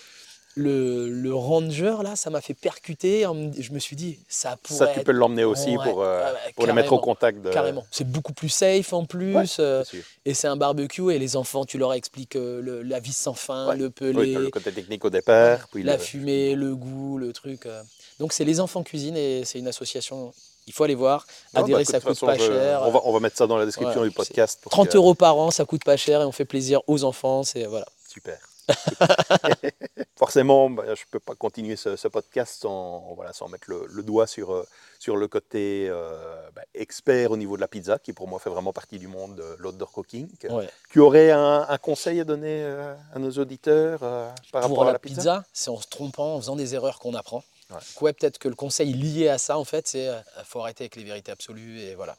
[0.57, 3.25] le, le ranger, là, ça m'a fait percuter.
[3.59, 6.67] Je me suis dit, ça pourrait Ça, tu peux l'emmener aussi Ouais, pour, euh, pour
[6.67, 7.51] les mettre au contact de.
[7.51, 7.85] Carrément.
[7.91, 9.37] C'est beaucoup plus safe en plus.
[9.37, 9.85] Ouais, euh,
[10.25, 11.13] et c'est un barbecue.
[11.13, 13.77] Et les enfants, tu leur expliques euh, le- la vis sans fin, Ouais.
[13.77, 15.69] le Oui, pelé, t'as le côté technique au départ.
[15.73, 17.67] Puis la le- fumée, le goût, le truc.
[17.67, 17.83] euh.
[18.19, 20.33] Donc, c'est les enfants cuisine et c'est une association.
[20.67, 21.27] Il faut aller voir.
[21.55, 22.83] Non, bah, Adhérer, écoute, ça coûte façon, pas je- cher.
[22.85, 24.59] On va, on va mettre ça dans la description du podcast.
[24.63, 27.05] pour 30 que- euros par an, ça coûte pas cher et on fait plaisir aux
[27.05, 27.43] enfants.
[27.45, 27.87] C'est voilà.
[28.13, 28.39] Super.
[30.17, 33.87] Forcément, bah, je ne peux pas continuer ce, ce podcast sans, voilà, sans mettre le,
[33.89, 34.67] le doigt sur, euh,
[34.99, 38.51] sur le côté euh, bah, expert au niveau de la pizza, qui pour moi fait
[38.51, 40.29] vraiment partie du monde de l'outdoor cooking.
[40.51, 40.69] Ouais.
[40.91, 44.85] Tu aurais un, un conseil à donner euh, à nos auditeurs euh, par pour rapport
[44.85, 47.43] la, à la pizza, pizza, c'est en se trompant, en faisant des erreurs qu'on apprend.
[47.71, 47.77] Ouais.
[47.77, 50.85] Donc ouais, peut-être que le conseil lié à ça, en fait, c'est euh, faut arrêter
[50.85, 52.17] avec les vérités absolues et voilà.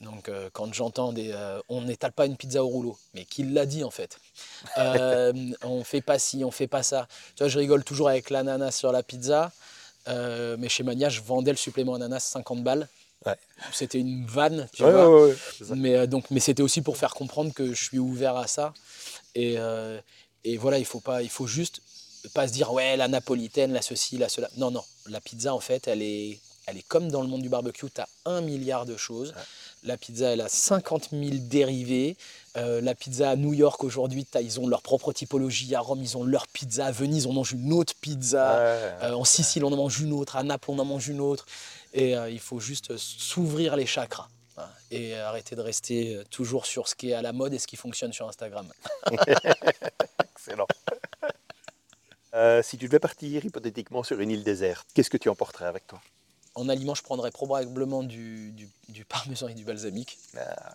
[0.00, 3.44] Donc euh, quand j'entends des, euh, on n'étale pas une pizza au rouleau, mais qui
[3.44, 4.18] l'a dit en fait.
[4.78, 5.32] Euh,
[5.62, 7.06] on fait pas ci, on fait pas ça.
[7.36, 9.50] Tu vois, je rigole toujours avec l'ananas sur la pizza,
[10.06, 12.88] mais chez Mania, je vendais le supplément ananas 50 balles.
[13.26, 13.36] Ouais.
[13.72, 15.28] C'était une vanne, tu vois.
[15.74, 18.72] Mais, donc, mais c'était aussi pour faire comprendre que je suis ouvert à ça.
[19.34, 19.56] Et,
[20.44, 21.82] et voilà, il faut, pas, il faut juste
[22.34, 24.48] pas se dire, ouais, la napolitaine, la ceci, la cela.
[24.56, 24.82] Non, non.
[25.08, 27.86] La pizza, en fait, elle est, elle est comme dans le monde du barbecue.
[27.92, 29.34] Tu as un milliard de choses.
[29.84, 32.16] La pizza, elle a 50 000 dérivés.
[32.56, 35.74] Euh, la pizza à New York, aujourd'hui, ils ont leur propre typologie.
[35.74, 36.86] À Rome, ils ont leur pizza.
[36.86, 38.54] À Venise, on mange une autre pizza.
[38.54, 40.36] Ouais, Euh, en Sicile, on en mange une autre.
[40.36, 41.46] À Naples, on en mange une autre.
[41.94, 44.28] Et euh, il faut juste s'ouvrir les chakras.
[44.56, 47.66] hein, Et arrêter de rester toujours sur ce qui est à la mode et ce
[47.66, 48.66] qui fonctionne sur Instagram.
[50.36, 50.66] Excellent.
[52.34, 55.86] Euh, si tu devais partir hypothétiquement sur une île déserte, qu'est-ce que tu emporterais avec
[55.86, 56.00] toi?
[56.54, 60.18] En aliment, je prendrais probablement du, du, du parmesan et du balsamique.
[60.36, 60.74] Ah,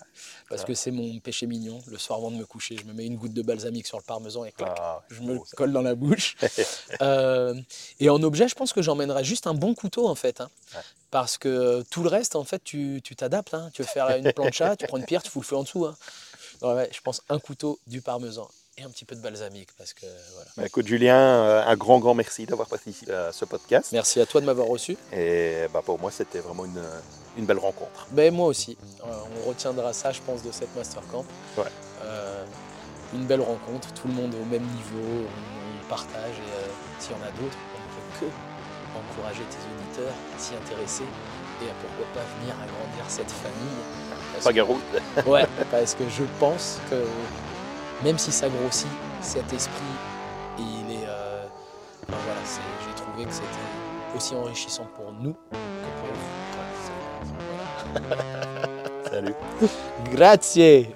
[0.49, 1.79] Parce que c'est mon péché mignon.
[1.85, 4.03] Le soir avant de me coucher, je me mets une goutte de balsamique sur le
[4.03, 5.55] parmesan et clac, ah, je me beau, ça.
[5.55, 6.35] colle dans la bouche.
[7.03, 7.53] Euh,
[7.99, 10.41] et en objet, je pense que j'emmènerais juste un bon couteau en fait.
[10.41, 10.49] hein.
[10.73, 10.81] Ouais.
[11.11, 13.53] Parce que tout le reste, en fait, tu tu t'adaptes.
[13.53, 13.69] hein.
[13.71, 15.85] Tu veux faire une plancha, tu prends une pierre, tu fous le feu en dessous.
[15.85, 15.95] hein.
[16.63, 19.69] Ouais, je pense un couteau, du parmesan et un petit peu de balsamique.
[19.77, 20.49] Parce que, voilà.
[20.57, 23.91] Bah, écoute, Julien, euh, un grand, grand merci d'avoir participé à ce podcast.
[23.91, 24.97] Merci à toi de m'avoir reçu.
[25.13, 26.81] Et bah, pour moi, c'était vraiment une,
[27.37, 28.07] une belle rencontre.
[28.11, 28.77] Ben, moi aussi.
[29.01, 29.11] Euh,
[29.43, 31.25] on retiendra ça, je pense, de cette Master Camp.
[31.57, 31.63] Ouais.
[32.03, 32.43] Euh,
[33.13, 36.35] une belle rencontre, tout le monde au même niveau, on, on partage.
[36.37, 36.67] Et euh,
[36.99, 38.31] s'il y en a d'autres, on ne peut que
[38.97, 43.77] encourager tes auditeurs à s'y intéresser et à pourquoi pas venir agrandir cette famille.
[44.33, 45.29] Parce que-.
[45.29, 46.95] Ouais, parce que je pense que
[48.03, 48.87] même si ça grossit,
[49.21, 49.73] cet esprit,
[50.59, 51.05] il est.
[51.07, 51.45] euh,
[52.07, 56.29] enfin, voilà, c'est- j'ai trouvé que c'était aussi enrichissant pour nous que pour vous.
[59.11, 59.35] Salut.
[60.11, 60.95] Grazie!